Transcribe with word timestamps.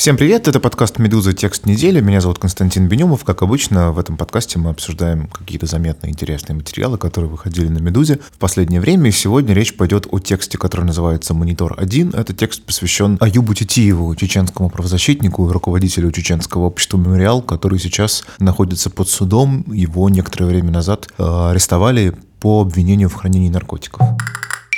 Всем 0.00 0.16
привет, 0.16 0.48
это 0.48 0.60
подкаст 0.60 0.98
«Медуза. 0.98 1.34
Текст 1.34 1.66
недели». 1.66 2.00
Меня 2.00 2.22
зовут 2.22 2.38
Константин 2.38 2.88
Бенюмов. 2.88 3.22
Как 3.22 3.42
обычно, 3.42 3.92
в 3.92 3.98
этом 3.98 4.16
подкасте 4.16 4.58
мы 4.58 4.70
обсуждаем 4.70 5.26
какие-то 5.26 5.66
заметные 5.66 6.12
интересные 6.12 6.56
материалы, 6.56 6.96
которые 6.96 7.30
выходили 7.30 7.68
на 7.68 7.80
«Медузе» 7.80 8.18
в 8.32 8.38
последнее 8.38 8.80
время. 8.80 9.10
И 9.10 9.12
сегодня 9.12 9.52
речь 9.52 9.76
пойдет 9.76 10.06
о 10.10 10.18
тексте, 10.18 10.56
который 10.56 10.86
называется 10.86 11.34
«Монитор-1». 11.34 12.18
Это 12.18 12.32
текст 12.32 12.62
посвящен 12.62 13.18
Аюбу 13.20 13.52
Титиеву, 13.52 14.16
чеченскому 14.16 14.70
правозащитнику 14.70 15.46
и 15.46 15.52
руководителю 15.52 16.10
чеченского 16.12 16.62
общества 16.62 16.96
«Мемориал», 16.96 17.42
который 17.42 17.78
сейчас 17.78 18.24
находится 18.38 18.88
под 18.88 19.06
судом. 19.06 19.70
Его 19.70 20.08
некоторое 20.08 20.46
время 20.46 20.70
назад 20.70 21.10
э, 21.18 21.22
арестовали 21.22 22.16
по 22.40 22.62
обвинению 22.62 23.10
в 23.10 23.14
хранении 23.16 23.50
наркотиков. 23.50 24.00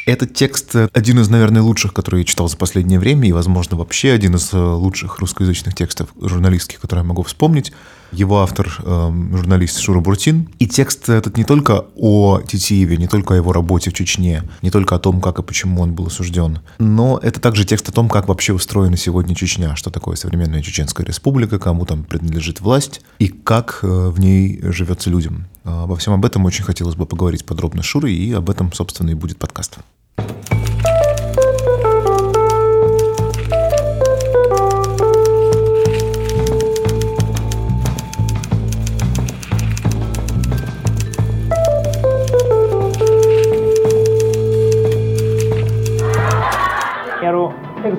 Этот 0.04 0.34
текст 0.34 0.74
один 0.74 1.20
из, 1.20 1.28
наверное, 1.28 1.62
лучших, 1.62 1.94
который 1.94 2.20
я 2.20 2.24
читал 2.24 2.48
за 2.48 2.56
последнее 2.56 2.98
время, 2.98 3.28
и, 3.28 3.32
возможно, 3.32 3.76
вообще 3.76 4.10
один 4.10 4.34
из 4.34 4.52
э, 4.52 4.58
лучших 4.58 5.20
русскоязычных 5.20 5.76
текстов 5.76 6.08
журналистских, 6.20 6.80
которые 6.80 7.04
я 7.04 7.08
могу 7.08 7.22
вспомнить. 7.22 7.72
Его 8.10 8.40
автор 8.40 8.66
э, 8.80 9.12
журналист 9.32 9.78
Шура 9.78 10.00
Буртин. 10.00 10.48
И 10.58 10.66
текст 10.66 11.08
этот 11.08 11.36
не 11.36 11.44
только 11.44 11.84
о 11.94 12.40
Титиеве, 12.40 12.96
не 12.96 13.06
только 13.06 13.34
о 13.34 13.36
его 13.36 13.52
работе 13.52 13.90
в 13.90 13.94
Чечне, 13.94 14.42
не 14.60 14.72
только 14.72 14.96
о 14.96 14.98
том, 14.98 15.20
как 15.20 15.38
и 15.38 15.42
почему 15.44 15.80
он 15.80 15.94
был 15.94 16.08
осужден, 16.08 16.58
но 16.78 17.20
это 17.22 17.40
также 17.40 17.64
текст 17.64 17.88
о 17.88 17.92
том, 17.92 18.08
как 18.08 18.26
вообще 18.26 18.52
устроена 18.52 18.96
сегодня 18.96 19.36
Чечня, 19.36 19.76
что 19.76 19.90
такое 19.90 20.16
современная 20.16 20.62
Чеченская 20.62 21.06
республика, 21.06 21.60
кому 21.60 21.86
там 21.86 22.02
принадлежит 22.02 22.60
власть 22.60 23.02
и 23.20 23.28
как 23.28 23.78
э, 23.82 23.86
в 23.86 24.18
ней 24.18 24.60
живется 24.62 25.10
людям. 25.10 25.46
Обо 25.64 25.94
всем 25.94 26.12
об 26.12 26.24
этом 26.24 26.44
очень 26.44 26.64
хотелось 26.64 26.96
бы 26.96 27.06
поговорить 27.06 27.44
подробно 27.44 27.82
с 27.82 27.86
Шурой, 27.86 28.12
и 28.12 28.32
об 28.32 28.50
этом, 28.50 28.72
собственно, 28.72 29.10
и 29.10 29.14
будет 29.14 29.38
подкаст. 29.38 29.78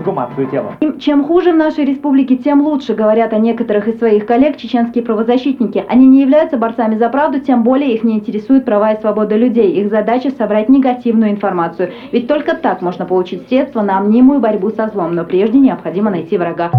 Эксгумацию 0.04 0.50
тела. 0.50 0.78
Чем 1.00 1.26
хуже 1.26 1.54
в 1.54 1.56
нашей 1.56 1.86
республике, 1.86 2.36
тем 2.36 2.62
лучше, 2.62 2.94
говорят 2.94 3.34
о 3.34 3.40
некоторых 3.40 3.88
из 3.88 3.98
своих 3.98 4.26
коллег 4.26 4.58
чеченские 4.58 5.04
правозащитники. 5.04 5.84
Они 5.88 6.06
не 6.08 6.22
являются 6.22 6.58
борцами 6.58 6.98
за 6.98 7.09
правду, 7.09 7.40
тем 7.40 7.64
более 7.64 7.96
их 7.96 8.04
не 8.04 8.16
интересуют 8.16 8.66
права 8.66 8.94
и 8.94 9.02
свобода 9.02 9.36
людей. 9.36 9.72
Их 9.81 9.90
задача 9.90 10.31
собрать 10.31 10.70
негативную 10.70 11.31
информацию. 11.31 11.92
Ведь 12.12 12.28
только 12.28 12.56
так 12.56 12.81
можно 12.81 13.06
получить 13.06 13.48
средства 13.48 13.81
на 13.81 14.00
мнимую 14.02 14.40
борьбу 14.40 14.70
со 14.70 14.90
злом, 14.90 15.16
но 15.16 15.24
прежде 15.24 15.58
необходимо 15.58 16.09
найти 16.09 16.38
врага. 16.38 16.72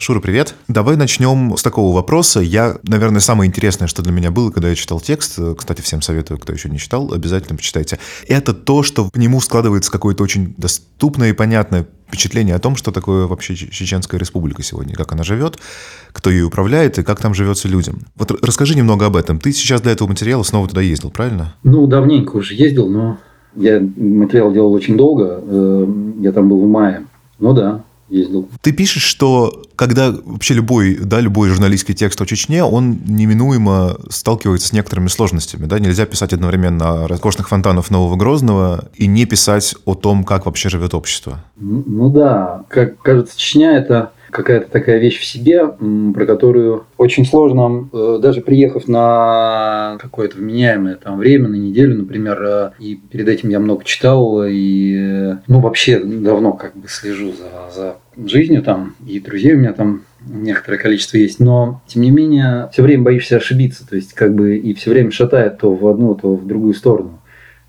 Шура, 0.00 0.20
привет. 0.20 0.54
Давай 0.68 0.96
начнем 0.96 1.56
с 1.56 1.62
такого 1.62 1.94
вопроса. 1.94 2.40
Я, 2.40 2.76
наверное, 2.84 3.20
самое 3.20 3.48
интересное, 3.48 3.88
что 3.88 4.00
для 4.00 4.12
меня 4.12 4.30
было, 4.30 4.50
когда 4.50 4.68
я 4.68 4.76
читал 4.76 5.00
текст, 5.00 5.38
кстати, 5.58 5.82
всем 5.82 6.02
советую, 6.02 6.38
кто 6.38 6.52
еще 6.52 6.70
не 6.70 6.78
читал, 6.78 7.12
обязательно 7.12 7.56
почитайте, 7.56 7.98
это 8.28 8.54
то, 8.54 8.84
что 8.84 9.10
к 9.10 9.16
нему 9.16 9.40
складывается 9.40 9.90
какое-то 9.90 10.22
очень 10.22 10.54
доступное 10.56 11.30
и 11.30 11.32
понятное 11.32 11.86
впечатление 12.08 12.54
о 12.54 12.58
том, 12.58 12.74
что 12.74 12.90
такое 12.90 13.26
вообще 13.26 13.54
Чеченская 13.54 14.18
республика 14.18 14.62
сегодня, 14.62 14.94
как 14.94 15.12
она 15.12 15.22
живет, 15.22 15.58
кто 16.12 16.30
ее 16.30 16.44
управляет 16.44 16.98
и 16.98 17.02
как 17.02 17.20
там 17.20 17.34
живется 17.34 17.68
людям. 17.68 18.00
Вот 18.16 18.32
расскажи 18.42 18.74
немного 18.74 19.06
об 19.06 19.16
этом. 19.16 19.38
Ты 19.38 19.52
сейчас 19.52 19.82
для 19.82 19.92
этого 19.92 20.08
материала 20.08 20.42
снова 20.42 20.66
туда 20.68 20.80
ездил, 20.80 21.10
правильно? 21.10 21.54
Ну, 21.62 21.86
давненько 21.86 22.36
уже 22.36 22.54
ездил, 22.54 22.88
но 22.88 23.18
я 23.54 23.80
материал 23.80 24.52
делал 24.52 24.72
очень 24.72 24.96
долго. 24.96 25.40
Э, 25.42 25.86
я 26.20 26.32
там 26.32 26.48
был 26.48 26.64
в 26.64 26.68
мае. 26.68 27.04
Ну 27.38 27.52
да, 27.52 27.84
ездил. 28.08 28.48
Ты 28.60 28.72
пишешь, 28.72 29.02
что 29.02 29.64
когда 29.76 30.10
вообще 30.10 30.54
любой, 30.54 30.96
да, 30.96 31.20
любой 31.20 31.48
журналистский 31.50 31.94
текст 31.94 32.20
о 32.20 32.26
Чечне, 32.26 32.64
он 32.64 32.98
неминуемо 33.06 33.96
сталкивается 34.10 34.68
с 34.68 34.72
некоторыми 34.72 35.08
сложностями. 35.08 35.66
Да? 35.66 35.78
Нельзя 35.78 36.06
писать 36.06 36.32
одновременно 36.32 37.04
о 37.04 37.08
роскошных 37.08 37.48
фонтанах 37.48 37.90
Нового 37.90 38.16
Грозного 38.16 38.88
и 38.94 39.06
не 39.06 39.24
писать 39.24 39.76
о 39.84 39.94
том, 39.94 40.24
как 40.24 40.46
вообще 40.46 40.68
живет 40.68 40.94
общество. 40.94 41.44
Ну, 41.56 41.84
ну 41.86 42.10
да, 42.10 42.64
как 42.68 43.00
кажется, 43.02 43.38
Чечня– 43.38 43.76
это 43.78 44.12
какая-то 44.30 44.70
такая 44.70 44.98
вещь 44.98 45.18
в 45.18 45.24
себе, 45.24 45.68
про 46.14 46.26
которую 46.26 46.84
очень 46.96 47.24
сложно, 47.24 47.88
э, 47.92 48.18
даже 48.20 48.40
приехав 48.40 48.88
на 48.88 49.98
какое-то 50.00 50.36
вменяемое 50.36 50.96
там 50.96 51.18
время, 51.18 51.48
на 51.48 51.56
неделю, 51.56 51.96
например, 51.96 52.42
э, 52.42 52.70
и 52.78 52.96
перед 52.96 53.28
этим 53.28 53.48
я 53.48 53.60
много 53.60 53.84
читал, 53.84 54.44
и 54.44 54.96
э, 54.96 55.36
ну 55.46 55.60
вообще 55.60 56.00
давно 56.00 56.52
как 56.52 56.76
бы 56.76 56.88
слежу 56.88 57.32
за, 57.32 57.74
за 57.74 57.96
жизнью 58.28 58.62
там, 58.62 58.94
и 59.06 59.20
друзей 59.20 59.54
у 59.54 59.58
меня 59.58 59.72
там 59.72 60.02
некоторое 60.26 60.78
количество 60.78 61.16
есть, 61.16 61.40
но 61.40 61.80
тем 61.86 62.02
не 62.02 62.10
менее 62.10 62.68
все 62.72 62.82
время 62.82 63.04
боишься 63.04 63.36
ошибиться, 63.36 63.88
то 63.88 63.96
есть 63.96 64.12
как 64.12 64.34
бы 64.34 64.56
и 64.56 64.74
все 64.74 64.90
время 64.90 65.10
шатает 65.10 65.58
то 65.58 65.74
в 65.74 65.86
одну, 65.86 66.14
то 66.14 66.34
в 66.34 66.46
другую 66.46 66.74
сторону. 66.74 67.20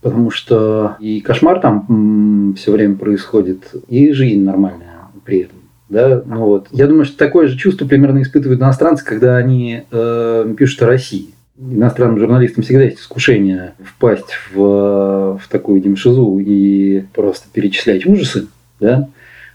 Потому 0.02 0.32
что 0.32 0.96
и 1.02 1.20
кошмар 1.20 1.60
там 1.60 2.56
все 2.58 2.72
время 2.72 2.96
происходит, 2.96 3.74
и 3.90 4.14
жизнь 4.14 4.44
нормальная 4.44 5.10
при 5.26 5.42
этом. 5.42 5.59
Да? 5.90 6.22
Ну, 6.26 6.46
вот. 6.46 6.68
Я 6.72 6.88
думаю, 6.88 7.06
что 7.06 7.18
такое 7.18 7.48
же 7.48 7.58
чувство 7.58 7.86
примерно 7.86 8.22
испытывают 8.22 8.62
иностранцы, 8.62 9.04
когда 9.04 9.38
они 9.38 9.84
э, 9.92 10.54
пишут 10.58 10.84
о 10.84 10.88
России. 10.88 11.34
Иностранным 11.58 12.20
журналистам 12.20 12.64
всегда 12.64 12.84
есть 12.84 13.00
искушение 13.00 13.74
впасть 13.84 14.38
в, 14.54 15.40
в 15.40 15.42
такую 15.50 15.82
демшизу 15.82 16.40
и 16.40 17.02
просто 17.14 17.48
перечислять 17.52 18.06
ужасы. 18.06 18.48
Да? 18.80 19.10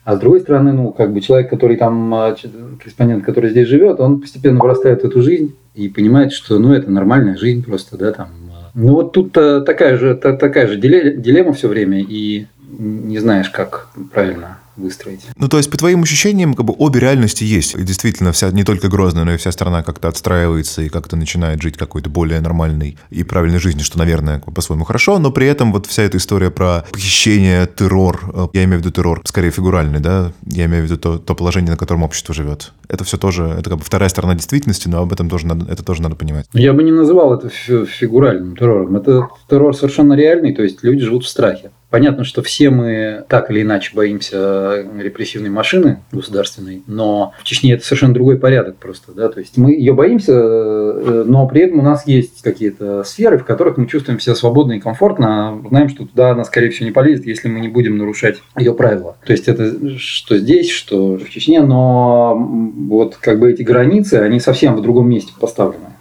А 0.05 0.17
с 0.17 0.19
другой 0.19 0.41
стороны, 0.41 0.73
ну, 0.73 0.93
как 0.93 1.15
бы 1.15 1.21
человек, 1.21 1.49
который 1.49 1.77
там, 1.77 2.13
э, 2.15 2.35
корреспондент, 2.79 3.25
который 3.25 3.51
здесь 3.51 3.69
живет, 3.69 4.01
он 4.01 4.21
постепенно 4.21 4.61
вырастает 4.61 5.03
в 5.03 5.07
эту 5.07 5.23
жизнь 5.23 5.55
и 5.75 5.89
понимает, 5.89 6.33
что, 6.33 6.59
ну, 6.59 6.75
это 6.75 6.91
нормальная 6.91 7.37
жизнь 7.37 7.65
просто, 7.65 7.97
да, 7.97 8.13
там. 8.13 8.29
Э. 8.49 8.71
Ну, 8.75 8.95
вот 8.95 9.13
тут 9.13 9.33
такая 9.33 9.97
же, 9.97 10.17
такая 10.17 10.67
же 10.67 10.77
дилемма 10.77 11.53
все 11.53 11.69
время, 11.69 12.01
и 12.01 12.47
не 12.77 13.21
знаешь, 13.21 13.49
как 13.51 13.89
правильно 14.13 14.59
выстроить. 14.77 15.21
Ну, 15.37 15.49
то 15.49 15.57
есть, 15.57 15.71
по 15.71 15.77
твоим 15.77 16.03
ощущениям, 16.03 16.55
как 16.55 16.67
бы 16.67 16.75
обе 16.79 17.01
реальности 17.01 17.45
есть. 17.45 17.75
И 17.75 17.83
действительно, 17.83 18.33
вся, 18.33 18.51
не 18.51 18.65
только 18.65 18.89
Грозная, 18.89 19.25
но 19.25 19.35
и 19.35 19.37
вся 19.37 19.53
страна 19.53 19.83
как-то 19.83 20.09
отстраивается 20.09 20.83
и 20.83 20.89
как-то 20.89 21.17
начинает 21.17 21.63
жить 21.63 21.77
какой-то 21.77 22.11
более 22.11 22.41
нормальной 22.41 22.97
и 23.11 23.23
правильной 23.23 23.59
жизнью, 23.59 23.85
что, 23.85 23.99
наверное, 23.99 24.41
по-своему 24.41 24.85
хорошо, 24.85 25.19
но 25.19 25.31
при 25.31 25.47
этом 25.47 25.73
вот 25.73 25.87
вся 25.87 26.03
эта 26.03 26.19
история 26.19 26.51
про 26.51 26.85
похищение, 26.93 27.67
террор, 27.67 28.21
э, 28.35 28.47
я 28.53 28.65
имею 28.65 28.79
в 28.79 28.83
виду 28.83 28.93
террор, 28.93 29.23
скорее 29.25 29.51
фигуральный, 29.51 30.01
да, 30.01 30.33
я 30.47 30.67
имею 30.67 30.83
в 30.83 30.87
виду 30.87 30.99
то, 30.99 31.19
то 31.19 31.35
положение, 31.35 31.71
на 31.71 31.77
котором 31.77 32.03
общество 32.03 32.35
живет. 32.35 32.73
Это 32.89 33.05
все 33.05 33.17
тоже, 33.17 33.45
это 33.59 33.71
как 33.71 33.79
бы 33.79 33.85
вторая 33.85 34.09
сторона 34.09 34.35
действительности, 34.35 34.89
но 34.89 35.03
об 35.03 35.13
этом 35.13 35.29
тоже 35.29 35.47
надо, 35.47 35.71
это 35.71 35.83
тоже 35.83 36.03
надо 36.03 36.17
понимать. 36.17 36.47
Я 36.53 36.73
бы 36.73 36.83
не 36.83 36.93
называл 36.93 37.35
это 37.35 37.49
фигуральным 37.49 38.57
террором. 38.57 38.97
Это 38.97 39.29
террор 39.49 39.77
совершенно 39.77 40.15
реальный, 40.15 40.55
то 40.55 40.63
есть 40.63 40.83
люди 40.83 41.05
живут 41.05 41.25
в 41.25 41.29
страхе. 41.29 41.71
Понятно, 41.95 42.25
что 42.25 42.43
все 42.43 42.71
мы 42.71 43.23
так 43.29 43.53
или 43.53 43.63
иначе 43.63 43.93
боимся 43.95 44.85
репрессивной 44.99 45.51
машины 45.51 46.01
государственной, 46.11 46.83
но 46.89 47.33
в 47.39 47.45
Чечне 47.45 47.73
это 47.75 47.85
совершенно 47.85 48.13
другой 48.13 48.37
порядок 48.37 48.79
просто. 48.79 49.13
Да? 49.13 49.29
То 49.29 49.39
есть 49.39 49.57
мы 49.57 49.75
ее 49.75 49.93
боимся, 49.93 50.33
э, 50.33 51.23
но 51.25 51.47
при 51.47 51.61
этом 51.61 51.79
у 51.79 51.83
нас 51.83 52.05
есть 52.09 52.43
какие-то 52.43 53.05
сферы, 53.05 53.39
в 53.39 53.45
которых 53.45 53.77
мы 53.77 53.87
чувствуем 53.87 54.19
себя 54.19 54.35
свободно 54.35 54.73
и 54.73 54.81
комфортно, 54.81 55.63
знаем, 55.69 55.89
что 55.89 56.05
туда 56.05 56.31
она, 56.31 56.43
скорее 56.43 56.71
всего, 56.71 56.87
не 56.87 56.91
полезет, 56.91 57.27
если 57.27 57.47
мы 57.47 57.61
не 57.61 57.69
будем 57.69 57.97
нарушать 57.97 58.43
ее 58.59 58.75
правила. 58.75 59.17
То 59.25 59.31
есть 59.31 59.47
это 59.47 59.97
что 59.97 60.37
здесь, 60.37 60.71
что 60.71 61.17
в 61.17 61.31
Чечне, 61.31 61.63
но 61.63 62.35
вот 62.35 63.19
как 63.21 63.39
бы 63.39 63.53
эти 63.53 63.63
границы, 63.63 64.15
они 64.15 64.41
совсем 64.41 64.75
в 64.75 64.83
другом 64.83 65.09
месте 65.09 65.33
поставлены. 65.39 65.94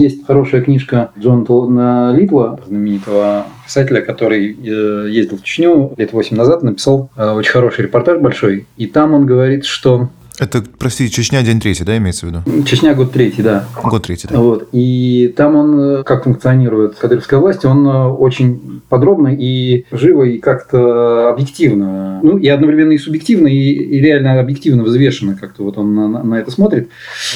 Есть 0.00 0.26
хорошая 0.26 0.62
книжка 0.62 1.10
Джона 1.18 2.14
Литла, 2.16 2.58
знаменитого 2.66 3.44
писателя, 3.66 4.00
который 4.00 4.50
э, 4.50 5.10
ездил 5.10 5.36
в 5.36 5.42
Чечню 5.42 5.92
лет 5.98 6.14
8 6.14 6.34
назад, 6.38 6.62
написал 6.62 7.10
э, 7.18 7.30
очень 7.32 7.50
хороший 7.50 7.82
репортаж 7.82 8.18
большой. 8.18 8.66
И 8.78 8.86
там 8.86 9.12
он 9.12 9.26
говорит, 9.26 9.66
что 9.66 10.08
это, 10.40 10.62
прости, 10.78 11.10
Чечня 11.10 11.42
день 11.42 11.60
третий, 11.60 11.84
да, 11.84 11.96
имеется 11.98 12.26
в 12.26 12.30
виду? 12.30 12.64
Чечня 12.64 12.94
год 12.94 13.12
третий, 13.12 13.42
да. 13.42 13.66
Год 13.82 14.06
третий, 14.06 14.26
да. 14.26 14.38
Вот. 14.38 14.68
И 14.72 15.32
там 15.36 15.54
он, 15.54 15.80
э, 15.80 16.02
как 16.02 16.24
функционирует 16.24 16.94
кадыровская 16.94 17.38
власть, 17.38 17.66
он 17.66 17.86
э, 17.86 18.06
очень 18.08 18.80
подробно 18.88 19.28
и 19.28 19.84
живо, 19.92 20.22
и 20.22 20.38
как-то 20.38 21.28
объективно, 21.28 22.20
ну, 22.22 22.38
и 22.38 22.48
одновременно 22.48 22.92
и 22.92 22.98
субъективно, 22.98 23.48
и, 23.48 23.72
и 23.72 24.00
реально 24.00 24.40
объективно 24.40 24.82
взвешенно 24.82 25.36
как-то 25.36 25.62
вот 25.62 25.76
он 25.76 25.94
на, 25.94 26.08
на 26.08 26.34
это 26.36 26.50
смотрит. 26.50 26.88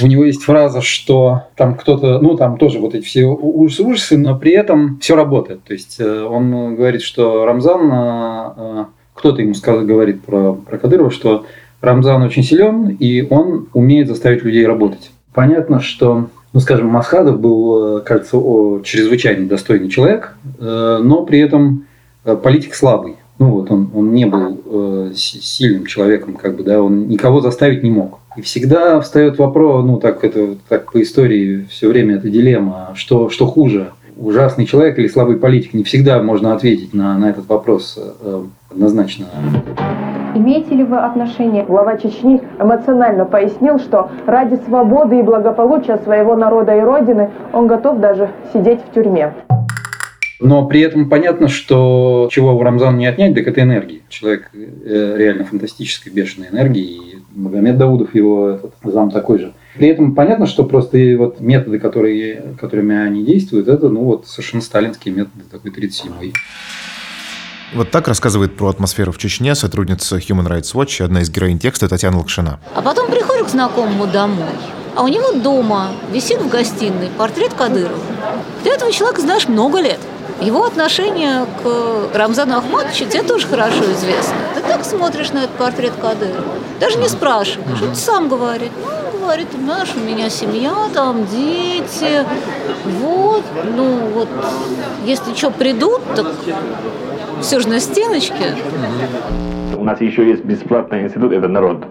У 0.02 0.06
него 0.06 0.24
есть 0.24 0.42
фраза, 0.42 0.80
что 0.80 1.42
там 1.56 1.74
кто-то, 1.74 2.20
ну, 2.20 2.36
там 2.38 2.56
тоже 2.56 2.78
вот 2.78 2.94
эти 2.94 3.04
все 3.04 3.24
ужасы-ужасы, 3.26 4.16
но 4.16 4.38
при 4.38 4.52
этом 4.52 4.98
все 4.98 5.14
работает. 5.14 5.62
То 5.64 5.74
есть 5.74 5.96
э, 5.98 6.22
он 6.22 6.74
говорит, 6.74 7.02
что 7.02 7.44
Рамзан, 7.44 8.86
кто-то 9.14 9.42
ему 9.42 9.54
сказал, 9.54 9.84
говорит 9.84 10.22
про, 10.22 10.54
про 10.54 10.78
Кадырова, 10.78 11.10
что 11.10 11.44
Рамзан 11.84 12.22
очень 12.22 12.42
силен, 12.42 12.96
и 12.98 13.26
он 13.28 13.68
умеет 13.72 14.08
заставить 14.08 14.42
людей 14.42 14.66
работать. 14.66 15.10
Понятно, 15.32 15.80
что, 15.80 16.28
ну, 16.52 16.60
скажем, 16.60 16.86
Масхадов 16.88 17.40
был, 17.40 17.98
э, 17.98 18.00
кажется, 18.02 18.36
чрезвычайно 18.84 19.48
достойный 19.48 19.88
человек, 19.88 20.36
э, 20.60 21.00
но 21.02 21.24
при 21.24 21.40
этом 21.40 21.86
э, 22.24 22.36
политик 22.36 22.74
слабый. 22.74 23.16
ну 23.38 23.50
вот 23.50 23.70
он, 23.70 23.90
он 23.94 24.12
не 24.12 24.26
был 24.26 24.60
э, 24.64 25.12
сильным 25.14 25.86
человеком, 25.86 26.34
как 26.34 26.56
бы, 26.56 26.62
да, 26.62 26.82
он 26.82 27.08
никого 27.08 27.40
заставить 27.40 27.82
не 27.82 27.90
мог. 27.90 28.20
И 28.36 28.42
всегда 28.42 29.00
встает 29.00 29.38
вопрос, 29.38 29.84
ну 29.84 29.98
так 29.98 30.24
это 30.24 30.56
так 30.68 30.92
по 30.92 31.02
истории 31.02 31.66
все 31.70 31.88
время 31.88 32.16
это 32.16 32.28
дилемма, 32.28 32.92
что, 32.94 33.28
что 33.28 33.46
хуже, 33.46 33.92
ужасный 34.16 34.66
человек 34.66 34.98
или 34.98 35.08
слабый 35.08 35.36
политик. 35.36 35.74
Не 35.74 35.84
всегда 35.84 36.22
можно 36.22 36.54
ответить 36.54 36.94
на, 36.94 37.18
на 37.18 37.30
этот 37.30 37.48
вопрос 37.48 37.98
э, 37.98 38.42
однозначно. 38.70 39.26
Имеете 40.34 40.74
ли 40.74 40.82
вы 40.82 40.96
отношение? 40.98 41.64
Глава 41.64 41.96
Чечни 41.96 42.40
эмоционально 42.58 43.24
пояснил, 43.24 43.78
что 43.78 44.10
ради 44.26 44.56
свободы 44.66 45.20
и 45.20 45.22
благополучия 45.22 45.96
своего 45.98 46.34
народа 46.34 46.76
и 46.76 46.80
родины 46.80 47.30
он 47.52 47.68
готов 47.68 48.00
даже 48.00 48.30
сидеть 48.52 48.80
в 48.80 48.92
тюрьме. 48.92 49.32
Но 50.44 50.66
при 50.66 50.82
этом 50.82 51.08
понятно, 51.08 51.48
что 51.48 52.28
чего 52.30 52.54
у 52.54 52.62
Рамзана 52.62 52.98
не 52.98 53.06
отнять, 53.06 53.34
так 53.34 53.46
это 53.46 53.62
энергии. 53.62 54.02
Человек 54.10 54.50
э, 54.52 55.14
реально 55.16 55.46
фантастической, 55.46 56.12
бешеной 56.12 56.48
энергии. 56.48 56.84
И 56.84 57.18
Магомед 57.34 57.78
Даудов, 57.78 58.14
его 58.14 58.50
этот, 58.50 58.74
зам 58.82 59.10
такой 59.10 59.38
же. 59.38 59.54
При 59.74 59.88
этом 59.88 60.14
понятно, 60.14 60.46
что 60.46 60.64
просто 60.64 60.98
вот 61.16 61.40
методы, 61.40 61.78
которые, 61.78 62.56
которыми 62.60 62.94
они 62.94 63.24
действуют, 63.24 63.68
это 63.68 63.88
ну 63.88 64.04
вот 64.04 64.26
совершенно 64.26 64.62
сталинские 64.62 65.14
методы, 65.14 65.44
такой 65.50 65.70
37-й. 65.70 66.34
Вот 67.72 67.90
так 67.90 68.06
рассказывает 68.06 68.54
про 68.54 68.68
атмосферу 68.68 69.12
в 69.12 69.18
Чечне 69.18 69.54
сотрудница 69.54 70.18
Human 70.18 70.46
Rights 70.46 70.74
Watch, 70.74 71.02
одна 71.02 71.22
из 71.22 71.30
героинь 71.30 71.58
текста 71.58 71.88
Татьяна 71.88 72.18
Лакшина. 72.18 72.60
А 72.74 72.82
потом 72.82 73.10
приходит 73.10 73.46
к 73.46 73.48
знакомому 73.48 74.06
домой, 74.06 74.52
а 74.94 75.04
у 75.04 75.08
него 75.08 75.32
дома 75.32 75.92
висит 76.12 76.42
в 76.42 76.50
гостиной 76.50 77.08
портрет 77.16 77.54
Кадырова. 77.54 77.98
Ты 78.62 78.68
этого 78.68 78.92
человека 78.92 79.22
знаешь 79.22 79.48
много 79.48 79.80
лет. 79.80 79.98
Его 80.40 80.64
отношение 80.64 81.46
к 81.62 82.16
Рамзану 82.16 82.58
Ахматовичу 82.58 83.06
тебе 83.06 83.22
тоже 83.22 83.46
хорошо 83.46 83.84
известно. 83.92 84.34
Ты 84.54 84.60
так 84.62 84.84
смотришь 84.84 85.32
на 85.32 85.44
этот 85.44 85.56
портрет 85.56 85.92
Кадырова, 86.00 86.44
даже 86.80 86.98
не 86.98 87.08
спрашиваешь, 87.08 87.80
он 87.82 87.94
сам 87.94 88.28
говорит. 88.28 88.72
Ну, 88.82 89.20
говорит, 89.20 89.48
знаешь, 89.58 89.88
у 89.96 90.00
меня 90.00 90.28
семья, 90.28 90.74
там 90.92 91.26
дети, 91.26 92.26
вот, 93.00 93.42
ну 93.74 94.08
вот, 94.08 94.28
если 95.06 95.34
что 95.34 95.50
придут, 95.50 96.02
так 96.14 96.26
все 97.40 97.60
же 97.60 97.68
на 97.68 97.80
стеночке. 97.80 98.54
У 99.76 99.84
нас 99.84 100.00
еще 100.00 100.28
есть 100.28 100.44
бесплатный 100.44 101.04
институт, 101.04 101.32
это 101.32 101.48
народ. 101.48 101.84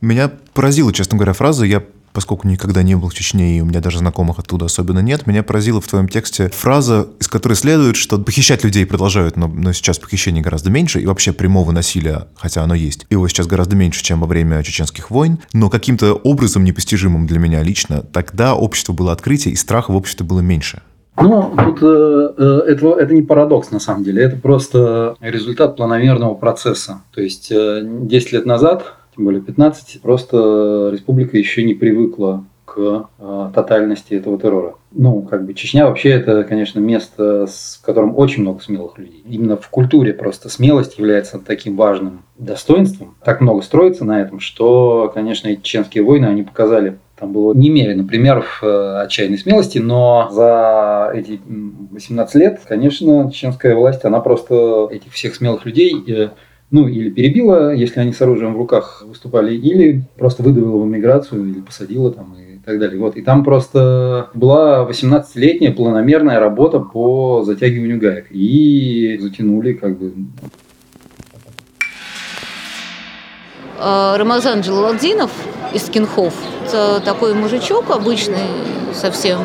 Меня 0.00 0.30
поразила, 0.54 0.92
честно 0.92 1.18
говоря, 1.18 1.34
фраза. 1.34 1.64
Я 1.66 1.82
поскольку 2.12 2.48
никогда 2.48 2.82
не 2.82 2.96
был 2.96 3.08
в 3.08 3.14
Чечне, 3.14 3.58
и 3.58 3.60
у 3.60 3.64
меня 3.64 3.80
даже 3.80 3.98
знакомых 3.98 4.38
оттуда 4.38 4.66
особенно 4.66 5.00
нет, 5.00 5.26
меня 5.26 5.42
поразила 5.42 5.80
в 5.80 5.86
твоем 5.86 6.08
тексте 6.08 6.48
фраза, 6.48 7.08
из 7.20 7.28
которой 7.28 7.54
следует, 7.54 7.96
что 7.96 8.18
похищать 8.18 8.64
людей 8.64 8.86
продолжают, 8.86 9.36
но, 9.36 9.48
но 9.48 9.72
сейчас 9.72 9.98
похищений 9.98 10.40
гораздо 10.40 10.70
меньше, 10.70 11.00
и 11.00 11.06
вообще 11.06 11.32
прямого 11.32 11.72
насилия, 11.72 12.28
хотя 12.36 12.62
оно 12.62 12.74
есть, 12.74 13.06
его 13.10 13.26
сейчас 13.28 13.46
гораздо 13.46 13.76
меньше, 13.76 14.02
чем 14.02 14.20
во 14.20 14.26
время 14.26 14.62
чеченских 14.62 15.10
войн, 15.10 15.38
но 15.52 15.70
каким-то 15.70 16.14
образом 16.14 16.64
непостижимым 16.64 17.26
для 17.26 17.38
меня 17.38 17.62
лично, 17.62 18.02
тогда 18.02 18.54
общество 18.54 18.92
было 18.92 19.12
открытие, 19.12 19.54
и 19.54 19.56
страха 19.56 19.92
в 19.92 19.96
обществе 19.96 20.26
было 20.26 20.40
меньше. 20.40 20.82
Ну, 21.20 21.54
тут 21.56 21.82
э, 21.82 22.34
э 22.38 22.60
это, 22.68 22.94
это 22.98 23.14
не 23.14 23.22
парадокс 23.22 23.70
на 23.70 23.80
самом 23.80 24.04
деле, 24.04 24.22
это 24.22 24.36
просто 24.36 25.16
результат 25.20 25.76
планомерного 25.76 26.34
процесса. 26.34 27.02
То 27.12 27.20
есть 27.20 27.50
э, 27.50 27.82
10 27.84 28.32
лет 28.32 28.46
назад 28.46 28.94
тем 29.20 29.26
более 29.26 29.42
15, 29.42 30.00
просто 30.00 30.88
республика 30.90 31.36
еще 31.36 31.62
не 31.62 31.74
привыкла 31.74 32.46
к 32.64 33.08
э, 33.18 33.50
тотальности 33.54 34.14
этого 34.14 34.38
террора. 34.38 34.76
Ну, 34.92 35.20
как 35.22 35.44
бы 35.44 35.52
Чечня 35.52 35.86
вообще 35.86 36.08
это, 36.08 36.42
конечно, 36.42 36.80
место, 36.80 37.46
с 37.46 37.78
которым 37.84 38.16
очень 38.16 38.40
много 38.40 38.62
смелых 38.62 38.96
людей. 38.96 39.22
Именно 39.28 39.58
в 39.58 39.68
культуре 39.68 40.14
просто 40.14 40.48
смелость 40.48 40.96
является 40.96 41.38
таким 41.38 41.76
важным 41.76 42.22
достоинством. 42.38 43.14
Так 43.22 43.42
много 43.42 43.60
строится 43.60 44.06
на 44.06 44.22
этом, 44.22 44.40
что, 44.40 45.10
конечно, 45.12 45.48
эти 45.48 45.60
чеченские 45.60 46.02
войны, 46.02 46.24
они 46.24 46.42
показали 46.42 46.96
там 47.18 47.34
было 47.34 47.52
немерено 47.52 48.04
примеров 48.04 48.60
э, 48.62 49.00
отчаянной 49.02 49.36
смелости, 49.36 49.76
но 49.76 50.30
за 50.32 51.10
эти 51.14 51.38
18 51.44 52.34
лет, 52.36 52.60
конечно, 52.66 53.30
чеченская 53.30 53.74
власть, 53.74 54.06
она 54.06 54.20
просто 54.20 54.88
этих 54.90 55.12
всех 55.12 55.34
смелых 55.34 55.66
людей 55.66 56.02
э, 56.08 56.30
ну, 56.70 56.86
или 56.86 57.10
перебила, 57.10 57.74
если 57.74 58.00
они 58.00 58.12
с 58.12 58.22
оружием 58.22 58.54
в 58.54 58.58
руках 58.58 59.02
выступали, 59.04 59.54
или 59.54 60.04
просто 60.16 60.42
выдавила 60.42 60.78
в 60.78 60.86
эмиграцию, 60.86 61.48
или 61.48 61.60
посадила 61.60 62.12
там 62.12 62.36
и 62.38 62.58
так 62.64 62.78
далее. 62.78 63.00
Вот. 63.00 63.16
И 63.16 63.22
там 63.22 63.42
просто 63.42 64.30
была 64.34 64.88
18-летняя 64.88 65.72
планомерная 65.72 66.38
работа 66.38 66.78
по 66.78 67.42
затягиванию 67.44 67.98
гаек. 67.98 68.26
И 68.30 69.18
затянули 69.20 69.72
как 69.72 69.98
бы 69.98 70.12
а, 73.78 74.16
Рамазан 74.16 74.60
Джалаладдинов 74.60 75.32
из 75.74 75.84
Кинхов. 75.88 76.34
Такой 77.04 77.34
мужичок 77.34 77.90
обычный 77.90 78.46
совсем, 78.94 79.38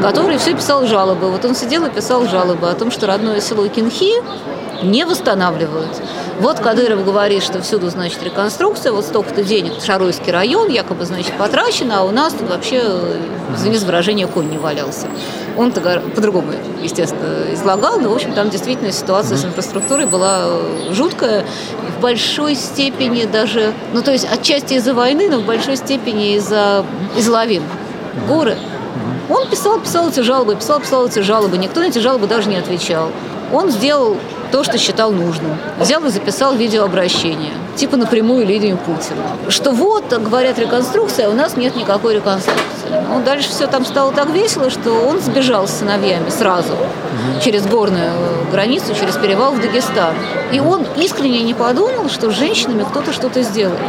который 0.00 0.38
все 0.38 0.54
писал 0.54 0.86
жалобы. 0.86 1.28
Вот 1.28 1.44
он 1.44 1.56
сидел 1.56 1.84
и 1.86 1.90
писал 1.90 2.26
жалобы 2.28 2.70
о 2.70 2.74
том, 2.74 2.92
что 2.92 3.08
родное 3.08 3.40
село 3.40 3.66
Кинхи 3.66 4.12
не 4.84 5.04
восстанавливают. 5.04 6.02
Вот 6.42 6.58
Кадыров 6.58 7.04
говорит, 7.04 7.40
что 7.44 7.62
всюду, 7.62 7.88
значит, 7.88 8.20
реконструкция, 8.20 8.90
вот 8.90 9.04
столько-то 9.04 9.44
денег, 9.44 9.74
Шаруйский 9.80 10.32
район, 10.32 10.68
якобы, 10.68 11.04
значит, 11.04 11.34
потрачено, 11.38 12.00
а 12.00 12.02
у 12.02 12.10
нас 12.10 12.32
тут 12.32 12.50
вообще, 12.50 12.82
извини 13.54 13.76
за 13.76 13.86
выражение, 13.86 14.26
конь 14.26 14.50
не 14.50 14.58
валялся. 14.58 15.06
Он 15.56 15.70
по-другому, 15.70 16.52
естественно, 16.82 17.54
излагал, 17.54 18.00
но, 18.00 18.08
в 18.08 18.14
общем, 18.14 18.32
там 18.32 18.50
действительно 18.50 18.90
ситуация 18.90 19.36
с 19.36 19.44
инфраструктурой 19.44 20.06
была 20.06 20.48
жуткая, 20.90 21.44
в 21.96 22.00
большой 22.00 22.56
степени 22.56 23.24
даже, 23.24 23.72
ну, 23.92 24.02
то 24.02 24.10
есть 24.10 24.26
отчасти 24.28 24.74
из-за 24.74 24.94
войны, 24.94 25.28
но 25.30 25.38
в 25.38 25.44
большой 25.44 25.76
степени 25.76 26.34
из-за 26.34 26.84
из 27.16 27.28
лавин. 27.28 27.62
Горы. 28.26 28.56
Он 29.30 29.48
писал, 29.48 29.78
писал 29.78 30.08
эти 30.08 30.20
жалобы, 30.20 30.56
писал, 30.56 30.80
писал 30.80 31.06
эти 31.06 31.20
жалобы, 31.20 31.56
никто 31.56 31.78
на 31.78 31.84
эти 31.84 32.00
жалобы 32.00 32.26
даже 32.26 32.48
не 32.48 32.56
отвечал. 32.56 33.10
Он 33.52 33.70
сделал 33.70 34.16
то, 34.52 34.62
что 34.62 34.78
считал 34.78 35.10
нужным. 35.10 35.56
Взял 35.80 36.04
и 36.04 36.10
записал 36.10 36.54
видеообращение, 36.54 37.52
типа 37.74 37.96
на 37.96 38.06
прямую 38.06 38.46
линию 38.46 38.76
Путина. 38.76 39.24
Что 39.48 39.72
вот, 39.72 40.12
говорят, 40.12 40.58
реконструкция, 40.58 41.26
а 41.26 41.30
у 41.30 41.32
нас 41.32 41.56
нет 41.56 41.74
никакой 41.74 42.14
реконструкции. 42.16 43.02
Ну, 43.08 43.22
дальше 43.24 43.48
все 43.48 43.66
там 43.66 43.84
стало 43.84 44.12
так 44.12 44.28
весело, 44.28 44.70
что 44.70 44.92
он 44.92 45.20
сбежал 45.20 45.66
с 45.66 45.78
сыновьями 45.78 46.28
сразу 46.28 46.74
через 47.42 47.66
горную 47.66 48.12
границу, 48.52 48.94
через 48.94 49.16
перевал 49.16 49.52
в 49.52 49.60
Дагестан. 49.60 50.14
И 50.52 50.60
он 50.60 50.86
искренне 50.96 51.42
не 51.42 51.54
подумал, 51.54 52.10
что 52.10 52.30
с 52.30 52.34
женщинами 52.34 52.84
кто-то 52.84 53.12
что-то 53.12 53.42
сделает. 53.42 53.80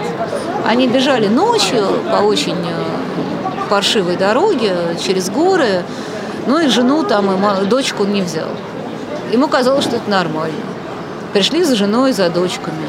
Они 0.65 0.87
бежали 0.87 1.27
ночью 1.27 1.85
по 2.09 2.23
очень 2.23 2.55
э, 2.55 3.69
паршивой 3.69 4.15
дороге, 4.15 4.73
через 5.05 5.29
горы, 5.29 5.83
ну 6.47 6.59
и 6.59 6.67
жену 6.67 7.03
там, 7.03 7.29
и 7.31 7.65
дочку 7.65 8.03
он 8.03 8.13
не 8.13 8.21
взял. 8.21 8.47
Ему 9.33 9.47
казалось, 9.47 9.85
что 9.85 9.95
это 9.95 10.07
нормально. 10.11 10.55
Пришли 11.33 11.63
за 11.63 11.75
женой, 11.75 12.13
за 12.13 12.29
дочками. 12.29 12.85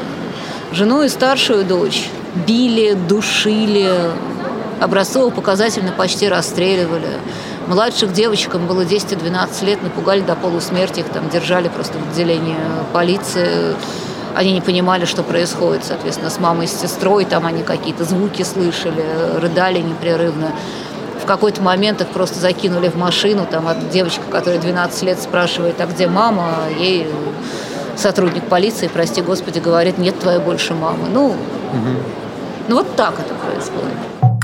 Жену 0.71 1.01
и 1.01 1.09
старшую 1.09 1.65
дочь 1.65 2.07
били, 2.45 2.93
душили, 2.93 3.89
образцово-показательно 4.79 5.91
почти 5.91 6.29
расстреливали. 6.29 7.09
Младших 7.65 8.13
девочкам 8.13 8.67
было 8.67 8.85
10 8.85 9.13
и 9.13 9.15
12 9.15 9.63
лет, 9.63 9.81
напугали 9.81 10.21
до 10.21 10.35
полусмерти, 10.35 10.99
их 10.99 11.09
там 11.09 11.29
держали 11.29 11.67
просто 11.67 11.97
в 11.97 12.11
отделении 12.11 12.57
полиции. 12.93 13.73
Они 14.35 14.53
не 14.53 14.61
понимали, 14.61 15.05
что 15.05 15.23
происходит, 15.23 15.83
соответственно, 15.83 16.29
с 16.29 16.39
мамой 16.39 16.65
и 16.65 16.69
с 16.69 16.79
сестрой, 16.79 17.25
там 17.25 17.47
они 17.47 17.63
какие-то 17.63 18.03
звуки 18.03 18.43
слышали, 18.43 19.03
рыдали 19.39 19.79
непрерывно 19.79 20.51
в 21.25 21.27
какой-то 21.27 21.59
момент 21.63 22.01
их 22.01 22.07
просто 22.09 22.39
закинули 22.39 22.87
в 22.87 22.97
машину, 22.97 23.47
там 23.49 23.67
от 23.67 23.89
девочка, 23.89 24.21
которая 24.29 24.61
12 24.61 25.01
лет 25.01 25.19
спрашивает, 25.19 25.81
а 25.81 25.87
где 25.87 26.07
мама, 26.07 26.51
ей 26.77 27.07
сотрудник 27.97 28.43
полиции, 28.43 28.87
прости 28.93 29.23
господи, 29.23 29.57
говорит, 29.57 29.97
нет 29.97 30.19
твоей 30.19 30.39
больше 30.39 30.75
мамы. 30.75 31.07
Ну, 31.11 31.29
угу. 31.29 31.35
ну 32.67 32.75
вот 32.75 32.95
так 32.95 33.15
это 33.19 33.33
происходит. 33.33 34.34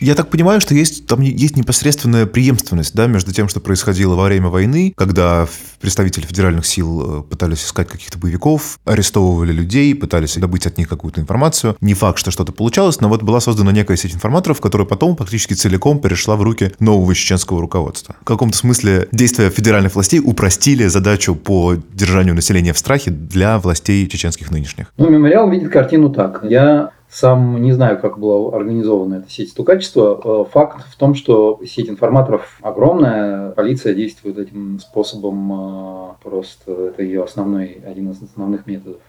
Я 0.00 0.14
так 0.14 0.28
понимаю, 0.28 0.62
что 0.62 0.74
есть, 0.74 1.06
там 1.06 1.20
есть 1.20 1.56
непосредственная 1.56 2.24
преемственность 2.24 2.94
да, 2.94 3.06
между 3.06 3.32
тем, 3.32 3.48
что 3.48 3.60
происходило 3.60 4.14
во 4.14 4.24
время 4.24 4.48
войны, 4.48 4.94
когда 4.96 5.46
представители 5.80 6.24
федеральных 6.24 6.64
сил 6.64 7.20
э, 7.20 7.22
пытались 7.22 7.64
искать 7.64 7.88
каких-то 7.88 8.18
боевиков, 8.18 8.78
арестовывали 8.86 9.52
людей, 9.52 9.94
пытались 9.94 10.36
добыть 10.36 10.66
от 10.66 10.78
них 10.78 10.88
какую-то 10.88 11.20
информацию. 11.20 11.76
Не 11.82 11.92
факт, 11.92 12.18
что 12.18 12.30
что-то 12.30 12.52
получалось, 12.52 13.00
но 13.00 13.10
вот 13.10 13.22
была 13.22 13.40
создана 13.40 13.72
некая 13.72 13.98
сеть 13.98 14.14
информаторов, 14.14 14.60
которая 14.62 14.86
потом 14.86 15.16
практически 15.16 15.52
целиком 15.52 16.00
перешла 16.00 16.36
в 16.36 16.42
руки 16.42 16.72
нового 16.80 17.14
чеченского 17.14 17.60
руководства. 17.60 18.16
В 18.22 18.24
каком-то 18.24 18.56
смысле 18.56 19.06
действия 19.12 19.50
федеральных 19.50 19.94
властей 19.94 20.20
упростили 20.24 20.86
задачу 20.86 21.34
по 21.34 21.74
держанию 21.92 22.34
населения 22.34 22.72
в 22.72 22.78
страхе 22.78 23.10
для 23.10 23.58
властей 23.58 24.06
чеченских 24.08 24.50
нынешних. 24.50 24.92
Ну, 24.96 25.10
мемориал 25.10 25.50
видит 25.50 25.70
картину 25.70 26.10
так. 26.10 26.40
Я 26.42 26.92
Сам 27.10 27.60
не 27.60 27.72
знаю, 27.72 28.00
как 28.00 28.20
была 28.20 28.56
организована 28.56 29.16
эта 29.16 29.28
сеть 29.28 29.50
стукачества. 29.50 30.20
Э, 30.22 30.44
факт 30.50 30.86
в 30.88 30.96
том, 30.96 31.16
что 31.16 31.60
сеть 31.66 31.88
информаторов 31.88 32.58
огромная, 32.62 33.50
полиция 33.50 33.94
действует 33.94 34.38
этим 34.38 34.78
способом 34.78 35.52
э, 35.52 36.08
просто, 36.22 36.72
это 36.72 37.02
ее 37.02 37.24
основной, 37.24 37.82
один 37.84 38.10
из 38.10 38.22
основных 38.22 38.66
методов. 38.68 39.00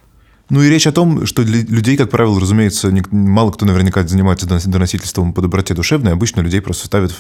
Ну 0.50 0.64
и 0.64 0.70
речь 0.70 0.88
о 0.88 0.92
том, 0.92 1.28
что 1.28 1.44
для 1.44 1.62
людей, 1.62 1.96
как 1.96 2.10
правило, 2.10 2.40
разумеется, 2.40 2.92
мало 3.12 3.52
кто 3.52 3.66
наверняка 3.66 4.06
занимается 4.06 4.48
доносительством 4.68 5.32
по 5.32 5.42
доброте 5.42 5.76
душевной, 5.76 6.12
обычно 6.12 6.42
людей 6.42 6.60
просто 6.60 6.88
ставят 6.88 7.14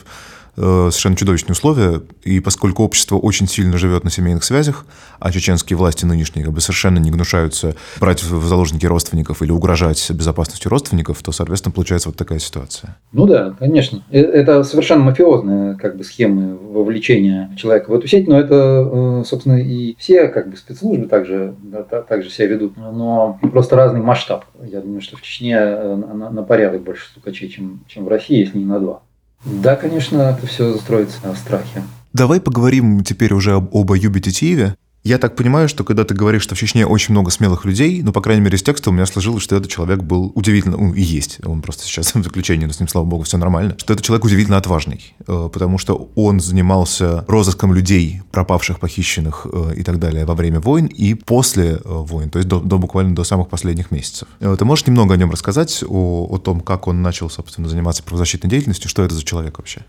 совершенно 0.55 1.15
чудовищные 1.15 1.53
условия, 1.53 2.01
и 2.24 2.39
поскольку 2.39 2.84
общество 2.84 3.17
очень 3.17 3.48
сильно 3.48 3.77
живет 3.77 4.03
на 4.03 4.10
семейных 4.10 4.43
связях, 4.43 4.86
а 5.20 5.31
чеченские 5.31 5.77
власти 5.77 6.05
нынешние 6.05 6.46
как 6.46 6.53
бы 6.53 6.62
совершенно 6.62 7.00
не 7.00 7.12
гнушаются 7.12 7.75
брать 8.00 8.24
в 8.24 8.46
заложники 8.48 8.86
родственников 8.86 9.41
или 9.41 9.51
угрожать 9.51 10.12
безопасностью 10.12 10.70
родственников, 10.70 11.22
то, 11.24 11.31
соответственно, 11.31 11.74
получается 11.74 12.10
вот 12.10 12.17
такая 12.17 12.39
ситуация. 12.39 12.98
Ну 13.12 13.25
да, 13.25 13.55
конечно. 13.58 14.03
Э, 14.10 14.20
это 14.20 14.63
совершенно 14.63 15.03
мафиозная 15.03 15.75
как 15.75 15.98
бы 15.98 16.03
схемы 16.03 16.58
вовлечения 16.58 17.53
человека 17.58 17.89
в 17.89 17.93
эту 17.93 18.08
сеть, 18.08 18.27
но 18.27 18.39
это, 18.39 18.89
э, 18.91 19.24
собственно, 19.25 19.62
и 19.62 19.96
все 19.98 20.27
как 20.27 20.50
бы 20.50 20.58
спецслужбы 20.58 21.08
также, 21.08 21.55
да, 21.63 21.84
также 21.84 22.29
себя 22.29 22.48
ведут, 22.48 22.77
но 22.77 23.39
просто 23.51 23.75
разный 23.75 24.01
масштаб. 24.01 24.46
Я 24.63 24.81
думаю, 24.81 25.01
что 25.01 25.17
в 25.17 25.22
Чечне 25.22 25.60
на, 25.60 26.29
на 26.29 26.43
порядок 26.43 26.81
больше 26.81 27.08
стукачей, 27.08 27.50
чем, 27.50 27.81
чем 27.88 28.05
в 28.05 28.08
России, 28.08 28.39
если 28.39 28.58
не 28.58 28.65
на 28.65 28.79
два. 28.79 29.01
Да, 29.45 29.75
конечно, 29.75 30.21
это 30.21 30.45
все 30.45 30.77
строится 30.77 31.17
на 31.24 31.36
страхе. 31.36 31.83
Давай 32.13 32.41
поговорим 32.41 33.03
теперь 33.03 33.33
уже 33.33 33.53
об, 33.55 33.75
об 33.75 33.91
Аюбе 33.91 34.19
Титиеве. 34.19 34.75
Я 35.03 35.17
так 35.17 35.36
понимаю, 35.36 35.67
что 35.67 35.84
когда 35.84 36.03
ты 36.03 36.13
говоришь, 36.13 36.43
что 36.43 36.53
в 36.53 36.60
Чечне 36.60 36.86
очень 36.86 37.13
много 37.13 37.31
смелых 37.31 37.65
людей, 37.65 38.03
ну, 38.03 38.12
по 38.12 38.22
крайней 38.22 38.43
мере, 38.43 38.55
из 38.55 38.62
текста 38.62 38.91
у 38.91 38.93
меня 38.93 39.08
сложилось, 39.08 39.41
что 39.41 39.55
этот 39.55 39.72
человек 39.72 40.03
был 40.03 40.31
удивительно, 40.36 40.77
ну, 40.77 40.93
и 40.93 41.01
есть, 41.01 41.39
он 41.43 41.63
просто 41.63 41.86
сейчас 41.86 42.13
в 42.15 42.24
заключении, 42.24 42.67
но 42.67 42.72
с 42.72 42.79
ним, 42.79 42.88
слава 42.88 43.05
богу, 43.05 43.24
все 43.24 43.39
нормально, 43.39 43.74
что 43.79 43.93
этот 43.93 44.05
человек 44.05 44.25
удивительно 44.25 44.58
отважный, 44.58 45.15
э, 45.27 45.50
потому 45.51 45.79
что 45.79 46.12
он 46.13 46.39
занимался 46.39 47.25
розыском 47.27 47.74
людей, 47.74 48.22
пропавших, 48.31 48.79
похищенных 48.79 49.48
э, 49.51 49.74
и 49.77 49.84
так 49.84 49.98
далее 49.98 50.25
во 50.25 50.36
время 50.36 50.60
войн 50.60 50.86
и 50.86 51.15
после 51.15 51.72
э, 51.72 51.79
войн, 51.84 52.29
то 52.29 52.38
есть 52.38 52.48
до, 52.48 52.60
до 52.60 52.77
буквально 52.77 53.15
до 53.15 53.24
самых 53.24 53.50
последних 53.50 53.89
месяцев. 53.89 54.27
Ты 54.39 54.65
можешь 54.65 54.86
немного 54.86 55.15
о 55.15 55.17
нем 55.17 55.31
рассказать, 55.31 55.84
о, 55.88 56.27
о 56.29 56.38
том, 56.38 56.60
как 56.60 56.88
он 56.88 57.01
начал, 57.01 57.31
собственно, 57.31 57.67
заниматься 57.67 58.03
правозащитной 58.03 58.51
деятельностью, 58.51 58.88
что 58.88 59.01
это 59.01 59.15
за 59.15 59.24
человек 59.24 59.58
вообще? 59.58 59.81